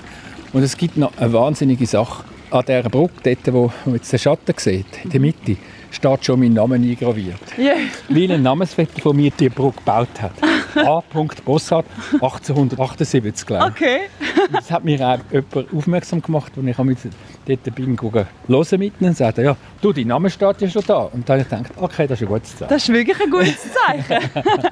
Und 0.53 0.63
es 0.63 0.77
gibt 0.77 0.97
noch 0.97 1.13
eine 1.17 1.33
wahnsinnige 1.33 1.87
Sache 1.87 2.25
an 2.51 2.65
dieser 2.67 2.89
Brücke, 2.89 3.13
dort, 3.23 3.55
wo 3.55 3.73
man 3.85 3.97
jetzt 3.97 4.13
den 4.13 4.19
Schatten 4.19 4.55
sieht, 4.57 4.87
in 5.05 5.11
der 5.11 5.21
Mitte 5.21 5.57
steht 5.91 6.25
schon 6.25 6.41
mein 6.41 6.53
Name 6.53 6.77
eingraviert. 6.77 7.41
Yeah. 7.59 7.77
Weil 8.09 8.33
ein 8.33 8.43
Namensvetter 8.43 9.01
von 9.01 9.17
mir 9.17 9.31
die 9.31 9.49
Brücke 9.49 9.79
gebaut 9.79 10.21
hat. 10.21 10.33
A. 10.77 11.03
Bossart, 11.45 11.87
1878, 12.13 13.47
glaube 13.47 13.73
ich. 13.75 13.83
Okay. 13.83 14.01
das 14.53 14.71
hat 14.71 14.85
mir 14.85 15.01
auch 15.01 15.19
jemand 15.33 15.75
aufmerksam 15.75 16.23
gemacht, 16.23 16.53
als 16.57 16.67
ich 16.67 16.79
mit 16.79 16.99
dort 17.47 17.75
bin 17.75 17.99
hören 18.01 18.79
mit 18.79 18.93
und 19.01 19.17
sagte, 19.17 19.43
ja, 19.43 19.57
du, 19.81 19.93
dein 19.93 20.07
Name 20.07 20.31
steht 20.31 20.61
ja 20.61 20.69
schon 20.69 20.83
da. 20.87 20.99
Und 20.99 21.29
dann 21.29 21.41
habe 21.41 21.43
ich 21.43 21.49
gedacht, 21.49 21.83
okay, 21.83 22.07
das 22.07 22.21
ist 22.21 22.27
ein 22.27 22.29
gutes 22.29 22.57
Zeichen. 22.57 22.69
Das 22.69 22.83
ist 22.83 22.93
wirklich 22.93 23.21
ein 23.21 23.31
gutes 23.31 23.73
Zeichen. 23.73 24.31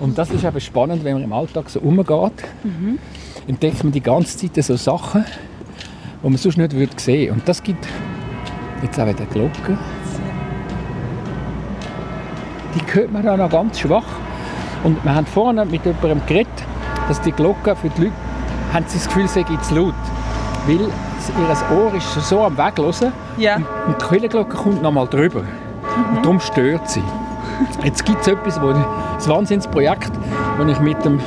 und 0.00 0.18
das 0.18 0.30
ist 0.30 0.44
eben 0.44 0.60
spannend, 0.60 1.04
wenn 1.04 1.14
man 1.14 1.24
im 1.24 1.32
Alltag 1.32 1.70
so 1.70 1.80
umgeht, 1.80 2.32
mhm. 2.62 2.98
entdeckt 3.46 3.82
man 3.82 3.92
die 3.92 4.02
ganze 4.02 4.36
Zeit 4.36 4.64
so 4.64 4.76
Sachen, 4.76 5.24
die 6.22 6.28
man 6.28 6.36
sonst 6.36 6.58
nicht 6.58 6.72
würde 6.72 6.92
sehen. 6.96 7.32
Und 7.32 7.48
das 7.48 7.62
gibt 7.62 7.86
jetzt 8.82 8.98
auch 8.98 9.06
wieder 9.06 9.26
Glocken 9.26 9.78
die 12.74 12.94
hört 12.94 13.12
man 13.12 13.28
auch 13.28 13.36
noch 13.36 13.50
ganz 13.50 13.80
schwach. 13.80 14.04
Und 14.84 15.02
wir 15.04 15.14
haben 15.14 15.26
vorhin 15.26 15.56
mit 15.70 15.84
jemandem 15.84 16.20
geredet, 16.26 16.48
dass 17.08 17.20
die 17.20 17.32
Glocke 17.32 17.76
für 17.76 17.88
die 17.90 18.04
Leute 18.04 18.12
haben 18.72 18.84
sie 18.88 18.98
das 18.98 19.06
Gefühl, 19.06 19.28
sie 19.28 19.44
sei 19.48 19.56
zu 19.62 19.74
laut. 19.74 19.94
Weil 20.66 20.80
ihr 20.80 21.76
Ohr 21.76 21.94
ist 21.94 22.28
so 22.28 22.42
am 22.44 22.56
Weglosen 22.56 23.12
ja. 23.36 23.56
und 23.56 24.00
die 24.00 24.04
Kirchenglocke 24.04 24.56
kommt 24.56 24.82
noch 24.82 24.92
mal 24.92 25.06
drüber. 25.06 25.42
Mhm. 25.42 26.16
Und 26.16 26.24
darum 26.24 26.40
stört 26.40 26.88
sie. 26.88 27.02
Jetzt 27.84 28.04
gibt 28.04 28.22
es 28.22 28.28
etwas, 28.28 28.60
wo 28.60 28.68
ein 28.68 28.84
Wahnsinnsprojekt, 29.26 30.10
das 30.58 30.68
ich 30.68 30.80
mit 30.80 31.04
dem 31.04 31.20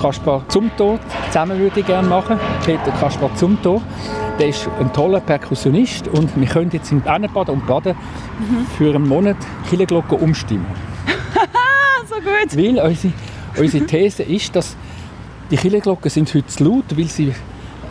Kaspar 0.00 0.42
Zumthor 0.48 0.98
zusammen 1.26 1.58
würde 1.58 1.82
gerne 1.82 2.08
machen. 2.08 2.38
Peter 2.64 2.90
Kaspar 2.92 3.34
Zumthor. 3.34 3.82
Der 4.40 4.48
ist 4.48 4.66
ein 4.80 4.90
toller 4.94 5.20
Perkussionist 5.20 6.08
und 6.08 6.34
wir 6.34 6.48
können 6.48 6.70
jetzt 6.72 6.90
in 6.90 7.04
Ennenbaden 7.04 7.52
und 7.52 7.66
Baden 7.66 7.94
mhm. 7.94 8.66
für 8.78 8.94
einen 8.94 9.06
Monat 9.06 9.36
Kirchenglocken 9.68 10.18
umstimmen. 10.18 10.64
so 12.08 12.14
gut! 12.14 12.56
Weil 12.56 12.82
unsere, 12.82 13.12
unsere 13.58 13.84
These 13.84 14.22
ist, 14.22 14.56
dass 14.56 14.76
die 15.50 15.58
Kirchenglocken 15.58 16.10
sind 16.10 16.32
heute 16.32 16.46
zu 16.46 16.64
laut, 16.64 16.84
weil 16.96 17.04
sie 17.04 17.34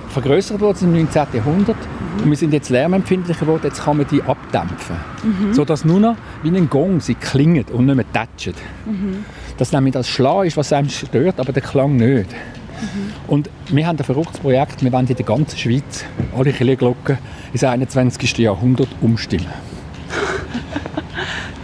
vergrößert 0.08 0.60
wurden 0.60 0.86
im 0.86 1.04
19. 1.04 1.28
Jahrhundert 1.34 1.78
mhm. 1.78 2.24
und 2.24 2.30
wir 2.32 2.38
sind 2.38 2.52
jetzt 2.52 2.72
lärmempfindlicher 2.72 3.42
geworden, 3.42 3.62
jetzt 3.66 3.84
kann 3.84 3.98
man 3.98 4.08
die 4.08 4.24
abdämpfen. 4.24 4.96
Mhm. 5.22 5.54
Sodass 5.54 5.86
nur 5.86 6.00
noch 6.00 6.16
wie 6.42 6.50
ein 6.50 6.68
Gong 6.68 7.00
sie 7.00 7.14
klingen 7.14 7.66
und 7.72 7.86
nicht 7.86 7.96
mehr 7.96 8.12
tätschen. 8.12 8.56
Mhm. 8.88 9.24
Dass 9.58 9.72
nämlich 9.72 9.94
das 9.94 10.10
Schlag 10.10 10.48
ist, 10.48 10.58
was 10.58 10.74
einem 10.74 10.90
stört, 10.90 11.40
aber 11.40 11.54
der 11.54 11.62
Klang 11.62 11.96
nicht. 11.96 12.34
Mhm. 12.82 13.14
Und 13.28 13.50
wir 13.70 13.88
haben 13.88 13.98
ein 13.98 14.04
verrücktes 14.04 14.40
Projekt, 14.40 14.84
wir 14.84 14.92
wollen 14.92 15.08
in 15.08 15.16
der 15.16 15.26
ganzen 15.26 15.58
Schweiz 15.58 16.06
alle 16.36 16.52
Kirchenglocken 16.52 17.18
ins 17.52 17.64
21. 17.64 18.38
Jahrhundert 18.38 18.90
umstimmen. 19.02 19.48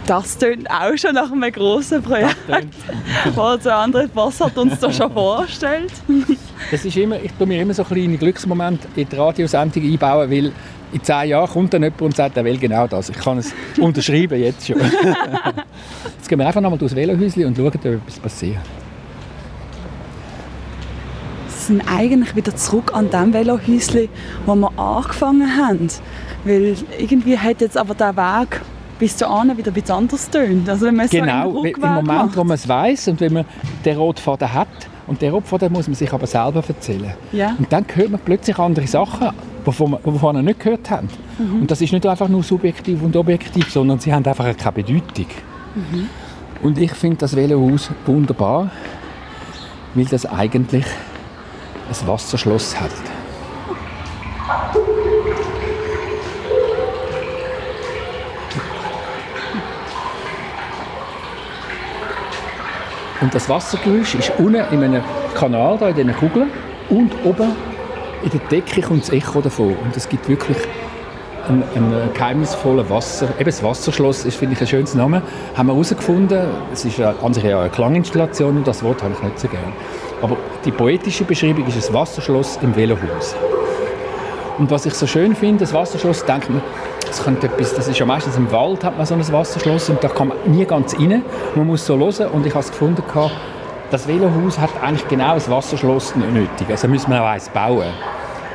Das 0.06 0.38
klingt 0.38 0.70
auch 0.70 0.96
schon 0.96 1.14
nach 1.14 1.32
einem 1.32 1.50
grossen 1.50 2.00
Projekt, 2.00 2.36
was 3.34 3.60
der 3.64 3.76
andere 3.76 4.08
hat 4.14 4.56
uns 4.56 4.78
da 4.78 4.92
schon 4.92 5.12
vorgestellt. 5.12 5.90
das 6.70 6.84
ist 6.84 6.96
immer, 6.96 7.20
ich 7.20 7.32
tue 7.32 7.44
mir 7.44 7.60
immer 7.60 7.74
so 7.74 7.82
kleine 7.82 8.16
Glücksmomente 8.16 8.86
in 8.94 9.08
die 9.08 9.16
Radiosendung 9.16 9.82
einbauen, 9.82 10.30
weil 10.30 10.52
in 10.92 11.02
zehn 11.02 11.30
Jahren 11.30 11.50
kommt 11.50 11.74
dann 11.74 11.82
jemand 11.82 12.02
und 12.02 12.14
sagt, 12.14 12.36
er 12.36 12.44
will 12.44 12.56
genau 12.56 12.86
das. 12.86 13.08
Ich 13.08 13.16
kann 13.16 13.38
es 13.38 13.52
unterschreiben 13.80 14.40
jetzt 14.40 14.68
schon. 14.68 14.76
jetzt 14.78 16.28
gehen 16.28 16.38
wir 16.38 16.46
einfach 16.46 16.60
nochmal 16.60 16.78
durchs 16.78 16.94
Velohäuschen 16.94 17.44
und 17.44 17.56
schauen, 17.56 17.66
ob 17.66 17.74
etwas 17.74 18.20
passiert 18.20 18.60
sind 21.66 21.82
eigentlich 21.86 22.34
wieder 22.36 22.54
zurück 22.56 22.92
an 22.94 23.10
dem 23.10 23.32
Velohäuschen, 23.32 24.08
wo 24.46 24.54
wir 24.54 24.78
angefangen 24.78 25.56
haben. 25.56 25.88
Weil 26.44 26.76
irgendwie 26.98 27.38
hat 27.38 27.60
jetzt 27.60 27.76
aber 27.76 27.94
der 27.94 28.16
Weg 28.16 28.60
bis 28.98 29.16
zu 29.16 29.28
Ahnen 29.28 29.56
wieder 29.56 29.70
etwas 29.74 29.90
anderes 29.90 30.30
tönt. 30.30 30.68
Also 30.68 30.86
wenn 30.86 30.96
man 30.96 31.08
genau, 31.08 31.52
so 31.52 31.64
im 31.64 31.80
Moment, 31.80 32.06
macht. 32.06 32.36
wo 32.36 32.44
man 32.44 32.54
es 32.54 32.68
weiß 32.68 33.08
und 33.08 33.20
wenn 33.20 33.32
man 33.32 33.44
den 33.84 33.96
Rotfaden 33.96 34.52
hat, 34.52 34.68
und 35.06 35.22
den 35.22 35.32
Rotfaden 35.32 35.72
muss 35.72 35.86
man 35.86 35.94
sich 35.94 36.12
aber 36.12 36.26
selber 36.26 36.64
erzählen. 36.66 37.14
Ja. 37.30 37.54
Und 37.56 37.72
dann 37.72 37.84
hört 37.94 38.10
man 38.10 38.20
plötzlich 38.24 38.58
andere 38.58 38.86
Sachen, 38.86 39.30
die 39.64 39.78
wir 39.78 40.18
vorher 40.18 40.42
nicht 40.42 40.60
gehört 40.60 40.90
haben. 40.90 41.08
Mhm. 41.38 41.60
Und 41.62 41.70
das 41.70 41.80
ist 41.80 41.92
nicht 41.92 42.04
einfach 42.06 42.28
nur 42.28 42.42
subjektiv 42.42 43.02
und 43.02 43.14
objektiv, 43.16 43.70
sondern 43.70 44.00
sie 44.00 44.12
haben 44.12 44.26
einfach 44.26 44.56
keine 44.56 44.72
Bedeutung. 44.72 45.26
Mhm. 45.74 46.08
Und 46.62 46.78
ich 46.78 46.92
finde 46.92 47.18
das 47.18 47.36
Velohaus 47.36 47.90
wunderbar, 48.04 48.70
weil 49.94 50.06
das 50.06 50.26
eigentlich 50.26 50.86
ein 51.88 52.06
Wasserschloss 52.06 52.78
hat. 52.80 52.90
Und 63.20 63.34
das 63.34 63.48
Wassergeräusch 63.48 64.14
ist 64.14 64.32
unten 64.38 64.56
in 64.72 64.84
einem 64.84 65.02
Kanal, 65.34 65.78
da 65.78 65.88
in 65.88 65.96
diesen 65.96 66.14
Kugeln, 66.14 66.50
und 66.90 67.12
oben 67.24 67.56
in 68.22 68.30
der 68.30 68.40
Decke 68.50 68.82
kommt 68.82 69.02
das 69.02 69.10
Echo 69.10 69.40
davon. 69.40 69.76
Und 69.76 69.96
es 69.96 70.08
gibt 70.08 70.28
wirklich 70.28 70.58
ein, 71.48 71.62
ein 71.74 72.10
geheimnisvolles 72.12 72.88
Wasser. 72.90 73.28
Eben 73.38 73.46
das 73.46 73.62
Wasserschloss 73.62 74.24
ist, 74.24 74.36
finde 74.36 74.54
ich, 74.54 74.60
ein 74.60 74.66
schönes 74.66 74.94
Name. 74.94 75.22
Haben 75.54 75.68
wir 75.68 75.72
herausgefunden. 75.72 76.46
Es 76.72 76.84
ist 76.84 77.00
an 77.00 77.34
sich 77.34 77.44
ja 77.44 77.60
eine 77.60 77.70
Klanginstallation 77.70 78.58
und 78.58 78.66
das 78.66 78.82
Wort 78.82 79.02
habe 79.02 79.14
ich 79.14 79.22
nicht 79.22 79.38
so 79.38 79.48
gerne. 79.48 79.72
Aber 80.26 80.38
die 80.64 80.72
poetische 80.72 81.22
Beschreibung 81.22 81.64
ist 81.68 81.88
ein 81.88 81.94
Wasserschloss 81.94 82.58
im 82.60 82.74
Velohaus. 82.74 83.36
Und 84.58 84.68
was 84.72 84.84
ich 84.84 84.94
so 84.94 85.06
schön 85.06 85.36
finde, 85.36 85.60
das 85.60 85.72
Wasserschloss, 85.72 86.24
denkt 86.24 86.50
man, 86.50 86.60
das, 87.06 87.22
könnte 87.22 87.46
etwas, 87.46 87.74
das 87.74 87.86
ist 87.86 87.96
ja 87.96 88.04
meistens 88.04 88.36
im 88.36 88.50
Wald, 88.50 88.82
hat 88.82 88.96
man 88.96 89.06
so 89.06 89.14
ein 89.14 89.32
Wasserschloss 89.32 89.88
und 89.88 90.02
da 90.02 90.08
kann 90.08 90.28
man 90.28 90.38
nie 90.46 90.64
ganz 90.64 90.98
rein. 90.98 91.22
Man 91.54 91.68
muss 91.68 91.86
so 91.86 91.96
hören 91.96 92.26
und 92.32 92.44
ich 92.44 92.52
habe 92.52 92.64
es 92.64 92.72
gefunden, 92.72 93.04
das 93.92 94.08
Velohaus 94.08 94.58
hat 94.58 94.70
eigentlich 94.82 95.06
genau 95.06 95.34
ein 95.34 95.48
Wasserschloss 95.48 96.16
nötig. 96.16 96.70
Also 96.70 96.88
müssen 96.88 97.08
wir 97.12 97.22
auch 97.22 97.28
eins 97.28 97.48
bauen. 97.48 97.86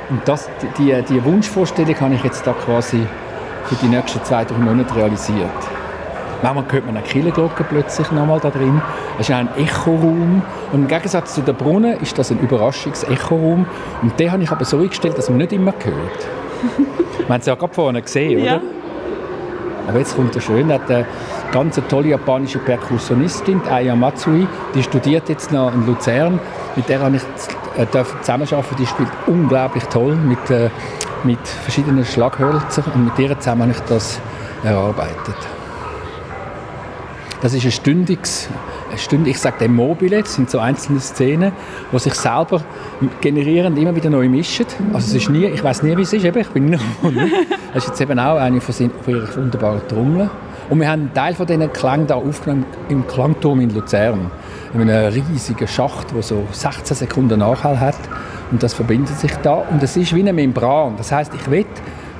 Und 0.09 0.27
das, 0.27 0.49
die, 0.77 0.93
die 1.07 1.23
Wunschvorstellung 1.23 1.97
habe 2.01 2.15
ich 2.15 2.23
jetzt 2.25 2.45
da 2.45 2.51
quasi 2.51 3.07
für 3.63 3.75
die 3.75 3.87
nächsten 3.87 4.21
zwei, 4.25 4.43
drei 4.43 4.57
Monate 4.57 4.93
realisiert. 4.93 5.47
Manchmal 6.43 6.65
hört 6.71 6.85
man 6.85 6.97
eine 6.97 7.05
Kirchenglocke 7.05 7.63
plötzlich 7.63 8.11
nochmal 8.11 8.39
da 8.39 8.49
drin. 8.49 8.81
Es 9.19 9.29
ist 9.29 9.35
ein 9.35 9.47
Echoraum. 9.57 10.41
Und 10.71 10.81
im 10.81 10.87
Gegensatz 10.87 11.35
zu 11.35 11.41
den 11.41 11.55
Brunnen 11.55 11.99
ist 11.99 12.17
das 12.17 12.31
ein 12.31 12.39
Überraschungsechoraum. 12.39 13.65
Und 14.01 14.19
den 14.19 14.31
habe 14.31 14.41
ich 14.41 14.51
aber 14.51 14.65
so 14.65 14.79
eingestellt, 14.79 15.17
dass 15.17 15.29
man 15.29 15.37
nicht 15.37 15.53
immer 15.53 15.71
hört. 15.71 16.27
man 17.27 17.35
hat 17.35 17.41
es 17.41 17.47
ja 17.47 17.55
gerade 17.55 17.73
vorne 17.73 18.01
gesehen, 18.01 18.41
oder? 18.41 18.51
Ja. 18.53 18.61
Aber 19.87 19.99
jetzt 19.99 20.15
kommt 20.15 20.33
der 20.33 20.41
schön, 20.41 20.71
hat 20.71 20.89
eine 20.89 21.05
ganz 21.51 21.79
tolle 21.89 22.09
japanische 22.09 22.59
Perkussionistin, 22.59 23.61
Aya 23.69 23.95
Matsui, 23.95 24.47
die 24.73 24.83
studiert 24.83 25.27
jetzt 25.27 25.51
noch 25.51 25.73
in 25.73 25.85
Luzern. 25.85 26.39
Mit 26.75 26.87
der 26.87 27.01
habe 27.01 27.17
ich 27.17 27.23
äh, 27.77 27.87
zusammenarbeiten. 28.21 28.75
Die 28.79 28.85
spielt 28.85 29.09
unglaublich 29.27 29.83
toll 29.85 30.15
mit, 30.15 30.49
äh, 30.49 30.69
mit 31.23 31.45
verschiedenen 31.45 32.05
Schlaghölzern 32.05 32.85
und 32.93 33.05
mit 33.05 33.19
ihr 33.19 33.37
zusammen 33.39 33.63
habe 33.63 33.71
ich 33.71 33.79
das 33.81 34.19
erarbeitet. 34.63 35.60
Das 37.41 37.55
ist 37.55 37.65
ein 37.65 37.71
stündiges, 37.71 38.49
ein 38.91 38.99
stündig, 38.99 39.33
ich 39.33 39.39
sage 39.39 39.57
dem 39.61 39.75
Mobile, 39.75 40.21
das 40.21 40.35
sind 40.35 40.51
so 40.51 40.59
einzelne 40.59 40.99
Szenen, 40.99 41.51
die 41.91 41.99
sich 41.99 42.13
selber 42.13 42.61
generieren 43.19 43.75
immer 43.77 43.95
wieder 43.95 44.11
neu 44.11 44.29
mischen. 44.29 44.67
Also 44.93 45.07
es 45.07 45.23
ist 45.23 45.29
nie, 45.29 45.45
ich 45.45 45.63
weiß 45.63 45.81
nie, 45.81 45.97
wie 45.97 46.03
es 46.03 46.13
ist, 46.13 46.23
eben, 46.23 46.39
ich 46.39 46.49
bin 46.49 46.65
nicht 46.69 46.83
Das 47.73 47.83
ist 47.83 47.89
jetzt 47.89 48.01
eben 48.01 48.19
auch 48.19 48.37
eine 48.37 48.61
von, 48.61 48.75
ihren 49.07 49.35
wunderbaren 49.35 49.81
Trommeln. 49.87 50.29
Und 50.69 50.79
wir 50.79 50.87
haben 50.87 51.01
einen 51.01 51.13
Teil 51.15 51.33
von 51.33 51.47
diesen 51.47 51.73
Klängen 51.73 52.05
da 52.05 52.15
aufgenommen 52.15 52.65
im 52.89 53.07
Klangturm 53.07 53.59
in 53.59 53.71
Luzern. 53.71 54.29
in 54.75 54.81
einem 54.81 55.11
riesigen 55.11 55.67
Schacht, 55.67 56.13
der 56.13 56.21
so 56.21 56.45
16 56.51 56.95
Sekunden 56.95 57.39
Nachhall 57.39 57.79
hat. 57.79 57.97
Und 58.51 58.61
das 58.61 58.75
verbindet 58.75 59.17
sich 59.17 59.33
da. 59.37 59.55
Und 59.55 59.81
es 59.81 59.97
ist 59.97 60.13
wie 60.13 60.19
eine 60.19 60.31
Membran. 60.31 60.95
Das 60.95 61.11
heißt, 61.11 61.33
ich 61.33 61.49
will, 61.49 61.65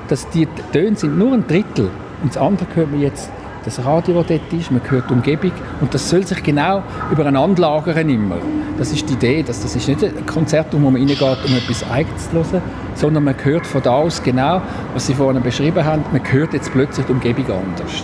dass 0.08 0.28
die 0.30 0.48
Töne 0.72 0.96
sind 0.96 1.16
nur 1.16 1.32
ein 1.32 1.46
Drittel. 1.46 1.90
Und 2.22 2.34
das 2.34 2.42
andere 2.42 2.66
hört 2.74 2.90
man 2.90 3.00
jetzt 3.00 3.30
das 3.64 3.84
Radio, 3.84 4.22
das 4.22 4.26
dort 4.26 4.52
ist, 4.52 4.70
man 4.70 4.80
hört 4.88 5.08
die 5.08 5.14
Umgebung 5.14 5.52
und 5.80 5.94
das 5.94 6.08
soll 6.08 6.26
sich 6.26 6.42
genau 6.42 6.82
übereinander 7.10 7.62
lagern 7.62 8.08
immer. 8.08 8.36
Das 8.78 8.92
ist 8.92 9.08
die 9.08 9.14
Idee, 9.14 9.42
dass 9.42 9.60
das 9.60 9.76
ist 9.76 9.88
nicht 9.88 10.02
ein 10.02 10.26
Konzert, 10.26 10.68
wo 10.72 10.78
man 10.78 10.96
reingeht, 10.96 11.20
um 11.20 11.54
etwas 11.54 11.88
Eigenes 11.90 12.30
zu 12.30 12.36
hören, 12.36 12.62
sondern 12.94 13.24
man 13.24 13.34
hört 13.42 13.66
von 13.66 13.82
da 13.82 13.92
aus 13.92 14.22
genau, 14.22 14.62
was 14.94 15.06
Sie 15.06 15.14
vorhin 15.14 15.42
beschrieben 15.42 15.84
haben, 15.84 16.04
man 16.10 16.22
hört 16.32 16.52
jetzt 16.52 16.72
plötzlich 16.72 17.06
die 17.06 17.12
Umgebung 17.12 17.44
anders. 17.46 18.02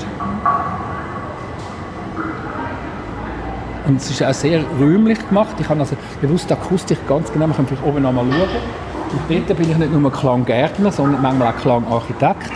Und 3.87 3.97
es 3.97 4.11
ist 4.11 4.23
auch 4.23 4.35
sehr 4.35 4.63
räumlich 4.79 5.19
gemacht. 5.29 5.57
Ich 5.59 5.69
habe 5.69 5.81
also 5.81 5.97
bewusst 6.21 6.51
die 6.51 6.53
Akustik 6.53 6.99
ganz 7.09 7.33
genau, 7.33 7.47
man 7.47 7.57
kann 7.57 7.67
vielleicht 7.67 7.85
oben 7.85 8.05
einmal 8.05 8.25
schauen. 8.25 8.49
Und 9.11 9.49
dort 9.49 9.59
bin 9.59 9.71
ich 9.71 9.79
nicht 9.79 9.93
nur 9.93 10.13
Klanggärtner, 10.13 10.93
sondern 10.93 11.23
manchmal 11.23 11.55
auch 11.55 11.57
Klangarchitekt. 11.57 12.53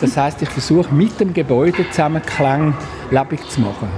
Das 0.00 0.16
heißt, 0.16 0.42
ich 0.42 0.48
versuche 0.48 0.94
mit 0.94 1.18
dem 1.20 1.32
Gebäude 1.32 1.88
zusammen 1.90 2.22
Klang 2.22 2.74
lebendig 3.10 3.48
zu 3.48 3.60
machen. 3.60 3.88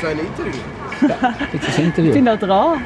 Das 0.00 0.12
ist 0.12 0.18
ein 0.18 0.18
Interview. 0.18 0.60
Ja, 1.08 1.34
jetzt 1.52 1.68
ist 1.68 1.78
ein 1.78 1.84
Interview. 1.86 2.08
Ich 2.10 2.14
bin 2.14 2.24
noch 2.24 2.38
dran. 2.38 2.78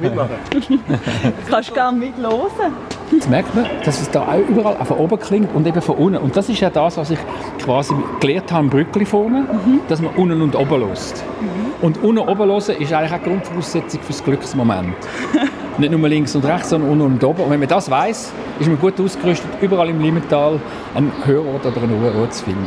Mitmachen. 0.00 0.36
Du 0.68 1.50
kannst 1.50 1.74
gerne 1.74 1.98
mithören. 1.98 2.72
Jetzt 3.10 3.28
merkt 3.28 3.54
man, 3.54 3.66
dass 3.84 4.00
es 4.00 4.10
da 4.10 4.22
auch 4.22 4.48
überall 4.48 4.76
auch 4.76 4.86
von 4.86 4.96
oben 4.96 5.18
klingt 5.18 5.54
und 5.54 5.66
eben 5.66 5.82
von 5.82 5.96
unten. 5.96 6.18
Und 6.18 6.36
das 6.36 6.48
ist 6.48 6.60
ja 6.60 6.70
das, 6.70 6.96
was 6.96 7.10
ich 7.10 7.18
quasi 7.62 7.94
gelernt 8.20 8.50
habe 8.50 8.64
im 8.64 8.70
Brückli 8.70 9.04
vorne, 9.04 9.40
mhm. 9.40 9.80
dass 9.88 10.00
man 10.00 10.14
unten 10.14 10.40
und 10.40 10.56
oben 10.56 10.88
lässt. 10.88 11.22
Mhm. 11.40 11.84
Und 11.84 12.02
unten 12.02 12.18
und 12.18 12.28
oben 12.28 12.50
hören 12.50 12.76
ist 12.76 12.92
eigentlich 12.92 13.12
auch 13.12 13.22
Grundvoraussetzung 13.22 14.00
für 14.00 14.12
das 14.12 14.24
Glücksmoment. 14.24 14.94
Nicht 15.78 15.90
nur 15.90 16.08
links 16.08 16.34
und 16.34 16.44
rechts, 16.44 16.68
sondern 16.68 16.90
unten 16.90 17.06
und 17.06 17.24
oben. 17.24 17.44
Und 17.44 17.50
wenn 17.50 17.60
man 17.60 17.68
das 17.68 17.90
weiß, 17.90 18.32
ist 18.60 18.66
man 18.66 18.78
gut 18.78 19.00
ausgerüstet, 19.00 19.48
überall 19.60 19.88
im 19.88 20.00
Limmental 20.00 20.60
einen 20.94 21.12
Hörort 21.24 21.64
oder 21.64 21.82
einen 21.82 22.02
Ruheort 22.02 22.34
zu 22.34 22.44
finden. 22.44 22.66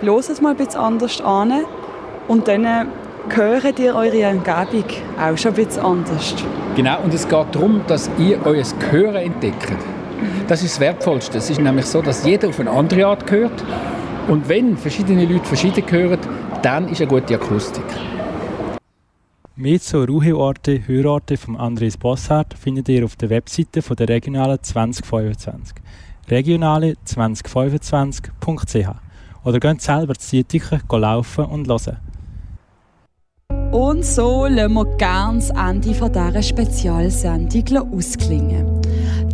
Los 0.00 0.30
es 0.30 0.40
mal 0.40 0.50
ein 0.50 0.56
bisschen 0.56 0.80
anders 0.80 1.20
an 1.20 1.52
und 2.28 2.48
dann 2.48 2.66
hören 3.28 3.74
ihr 3.78 3.94
eure 3.94 4.30
Umgebung 4.30 4.84
auch 5.20 5.36
schon 5.36 5.52
ein 5.52 5.54
bisschen 5.54 5.82
anders. 5.82 6.34
Genau, 6.76 6.98
und 7.04 7.14
es 7.14 7.28
geht 7.28 7.46
darum, 7.52 7.82
dass 7.86 8.10
ihr 8.18 8.38
euer 8.44 8.64
Gehören 8.78 9.16
entdeckt. 9.16 9.72
Das 10.48 10.62
ist 10.62 10.74
das 10.74 10.80
Wertvollste. 10.80 11.38
Es 11.38 11.50
ist 11.50 11.60
nämlich 11.60 11.86
so, 11.86 12.02
dass 12.02 12.24
jeder 12.24 12.48
auf 12.48 12.60
eine 12.60 12.70
andere 12.70 13.06
Art 13.06 13.30
hört. 13.30 13.64
Und 14.28 14.48
wenn 14.48 14.76
verschiedene 14.76 15.24
Leute 15.26 15.44
verschieden 15.44 15.84
hören, 15.90 16.18
dann 16.62 16.88
ist 16.88 17.00
eine 17.00 17.08
gute 17.08 17.34
Akustik. 17.34 17.84
Mehr 19.56 19.80
zu 19.80 20.02
Ruheorte, 20.02 20.88
Hörorte 20.88 21.36
von 21.36 21.56
Andres 21.56 21.96
Bossart 21.96 22.54
findet 22.54 22.88
ihr 22.88 23.04
auf 23.04 23.14
der 23.14 23.30
Webseite 23.30 23.82
von 23.82 23.94
der 23.94 24.08
Regionale 24.08 24.60
2025. 24.60 25.76
regionale2025.ch 26.28 28.96
oder 29.44 29.60
geht 29.60 29.80
selber 29.80 30.14
zu 30.14 30.26
Zitichen 30.26 30.80
laufen 30.90 31.44
und 31.44 31.68
hören. 31.68 31.98
Und 33.70 34.04
so 34.04 34.46
lassen 34.46 34.74
wir 34.74 34.96
gerne 34.96 35.38
das 35.38 35.50
Ende 35.50 35.92
dieser 35.92 36.42
Spezialsendung 36.42 37.92
ausklingen. 37.92 38.82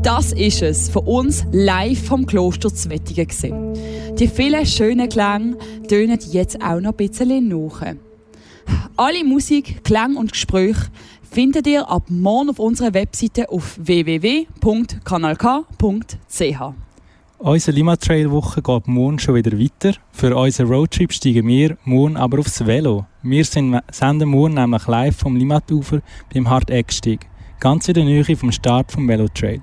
Das 0.02 0.33
ist 0.33 0.61
es 0.61 0.90
von 0.90 1.06
uns 1.06 1.46
live 1.50 2.04
vom 2.04 2.26
Kloster 2.26 2.68
Zwettigen. 2.68 3.72
Die 4.18 4.28
vielen 4.28 4.66
schönen 4.66 5.09
Klänge 5.09 5.56
tönen 5.88 6.18
jetzt 6.30 6.62
auch 6.62 6.80
noch 6.80 6.90
ein 6.90 7.09
bisschen 7.09 7.48
nach. 7.48 7.94
Alle 8.96 9.24
Musik, 9.24 9.85
Klänge 9.85 10.18
und 10.18 10.33
Gespräche 10.33 10.90
findet 11.30 11.66
ihr 11.66 11.88
ab 11.88 12.04
morgen 12.09 12.50
auf 12.50 12.59
unserer 12.59 12.92
Webseite 12.92 13.48
auf 13.48 13.78
www.kanalk.ch. 13.78 16.61
Unsere 17.38 17.74
Lima-Trail-Woche 17.74 18.61
geht 18.61 18.87
morgen 18.87 19.18
schon 19.18 19.37
wieder 19.37 19.59
weiter. 19.59 19.94
Für 20.12 20.37
unseren 20.37 20.68
Roadtrip 20.68 21.11
steigen 21.11 21.48
wir 21.48 21.78
morgen 21.85 22.18
aber 22.18 22.40
aufs 22.40 22.66
Velo. 22.66 23.06
Wir 23.22 23.44
senden 23.44 24.28
morgen 24.28 24.54
nämlich 24.54 24.87
live 24.87 25.16
vom 25.16 25.37
Limatufer 25.37 26.02
beim 26.35 26.50
Harteckstieg, 26.50 27.26
ganz 27.59 27.88
in 27.88 27.94
der 27.94 28.04
Nähe 28.04 28.37
vom 28.37 28.52
Start 28.52 28.92
vom 28.92 29.09
Velotrail. 29.09 29.62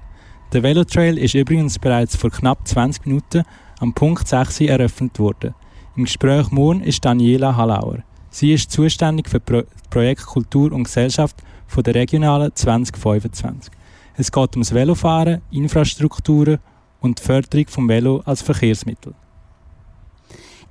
Der 0.53 0.63
Velotrail 0.63 1.19
ist 1.19 1.35
übrigens 1.35 1.77
bereits 1.77 2.15
vor 2.15 2.31
knapp 2.31 2.67
20 2.67 3.05
Minuten 3.05 3.43
am 3.79 3.93
Punkt 3.93 4.27
6 4.27 4.61
eröffnet 4.61 5.19
worden. 5.19 5.53
Im 5.95 6.05
Gespräch 6.05 6.49
morgen 6.49 6.81
ist 6.81 7.05
Daniela 7.05 7.55
Hallauer. 7.55 7.99
Sie 8.29 8.53
ist 8.53 8.71
zuständig 8.71 9.29
für 9.29 9.39
Pro 9.39 9.63
Projekt 9.89 10.25
Kultur 10.25 10.71
und 10.73 10.83
Gesellschaft 10.83 11.37
von 11.67 11.83
der 11.83 11.95
Regionalen 11.95 12.51
2025. 12.53 13.71
Es 14.17 14.31
geht 14.31 14.55
ums 14.55 14.73
Velofahren, 14.73 15.41
Infrastrukturen 15.51 16.59
und 16.99 17.19
die 17.19 17.23
Förderung 17.23 17.67
vom 17.67 17.87
Velo 17.87 18.21
als 18.25 18.41
Verkehrsmittel. 18.41 19.13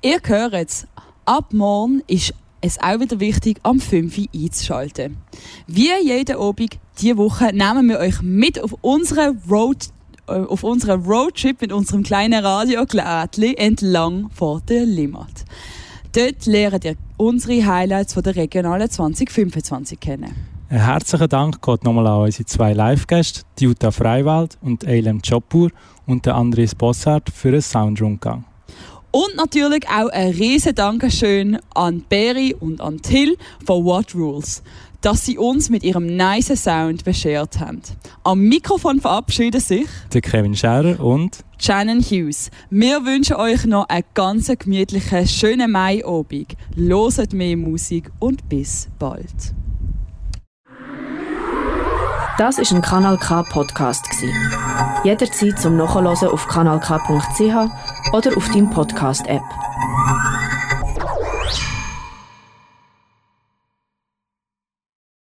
Ihr 0.03 0.19
hört 0.23 0.53
es, 0.53 0.87
ab 1.25 1.53
morgen 1.53 2.03
ist 2.07 2.33
es 2.61 2.79
auch 2.79 2.99
wieder 2.99 3.19
wichtig, 3.19 3.59
am 3.63 3.79
5 3.79 4.17
Uhr 4.17 4.25
einzuschalten. 4.33 5.17
Wie 5.65 5.89
jeden 6.03 6.37
Abend 6.37 6.77
diese 6.99 7.17
Woche 7.17 7.45
nehmen 7.53 7.89
wir 7.89 7.99
euch 7.99 8.21
mit 8.21 8.61
auf 8.61 8.73
unseren 8.81 9.41
Road 9.49 9.89
äh, 10.27 10.33
auf 10.33 10.63
unseren 10.63 11.03
Roadtrip 11.05 11.61
mit 11.61 11.71
unserem 11.71 12.03
kleinen 12.03 12.43
Radiogerätchen 12.43 13.55
entlang 13.55 14.29
vor 14.31 14.61
der 14.61 14.85
Limmat. 14.85 15.45
Dort 16.13 16.45
lernt 16.45 16.83
ihr 16.83 16.95
unsere 17.17 17.65
Highlights 17.65 18.13
von 18.13 18.23
der 18.23 18.35
Regionalen 18.35 18.89
2025 18.89 19.99
kennen. 19.99 20.33
Ein 20.69 20.85
herzlichen 20.85 21.29
Dank 21.29 21.61
geht 21.61 21.83
nochmal 21.83 22.07
an 22.07 22.21
unsere 22.23 22.45
zwei 22.45 22.73
Live-Gäste, 22.73 23.43
Jutta 23.59 23.91
Freiwald 23.91 24.57
und 24.61 24.85
Eilem 24.85 25.21
Chopur 25.21 25.71
und 26.05 26.25
der 26.25 26.35
Andres 26.35 26.75
Bossart 26.75 27.29
für 27.29 27.49
einen 27.49 27.61
Soundrundgang. 27.61 28.43
Und 29.11 29.35
natürlich 29.37 29.87
auch 29.87 30.09
ein 30.09 30.31
riesen 30.31 30.75
Dankeschön 30.75 31.57
an 31.73 32.03
Berry 32.09 32.53
und 32.59 32.81
an 32.81 33.01
Till 33.01 33.37
von 33.65 33.85
What 33.85 34.13
Rules, 34.13 34.61
dass 35.01 35.25
sie 35.25 35.37
uns 35.37 35.69
mit 35.69 35.83
ihrem 35.83 36.15
nice 36.15 36.53
Sound 36.61 37.03
beschert 37.03 37.59
haben. 37.59 37.81
Am 38.23 38.39
Mikrofon 38.39 38.99
verabschieden 38.99 39.61
sich 39.61 39.87
der 40.13 40.21
Kevin 40.21 40.55
Scherer 40.55 40.99
und 40.99 41.43
Shannon 41.59 42.01
Hughes. 42.01 42.49
Wir 42.69 43.05
wünschen 43.05 43.35
euch 43.35 43.65
noch 43.65 43.89
einen 43.89 44.03
ganz 44.13 44.51
gemütlichen, 44.59 45.27
schönen 45.27 45.71
Maiabend. 45.71 46.55
Loset 46.75 47.33
mehr 47.33 47.57
Musik 47.57 48.11
und 48.19 48.47
bis 48.49 48.87
bald. 48.99 49.53
Das 52.37 52.59
ist 52.59 52.71
ein 52.71 52.83
Kanal 52.83 53.17
K 53.17 53.41
Podcast 53.41 54.05
Jederzeit 55.03 55.59
zum 55.59 55.77
Nachhören 55.77 56.07
auf 56.07 56.47
kanalk.ch 56.47 56.93
oder 58.13 58.37
auf 58.37 58.49
deinem 58.49 58.69
Podcast 58.69 59.25
App. 59.27 59.41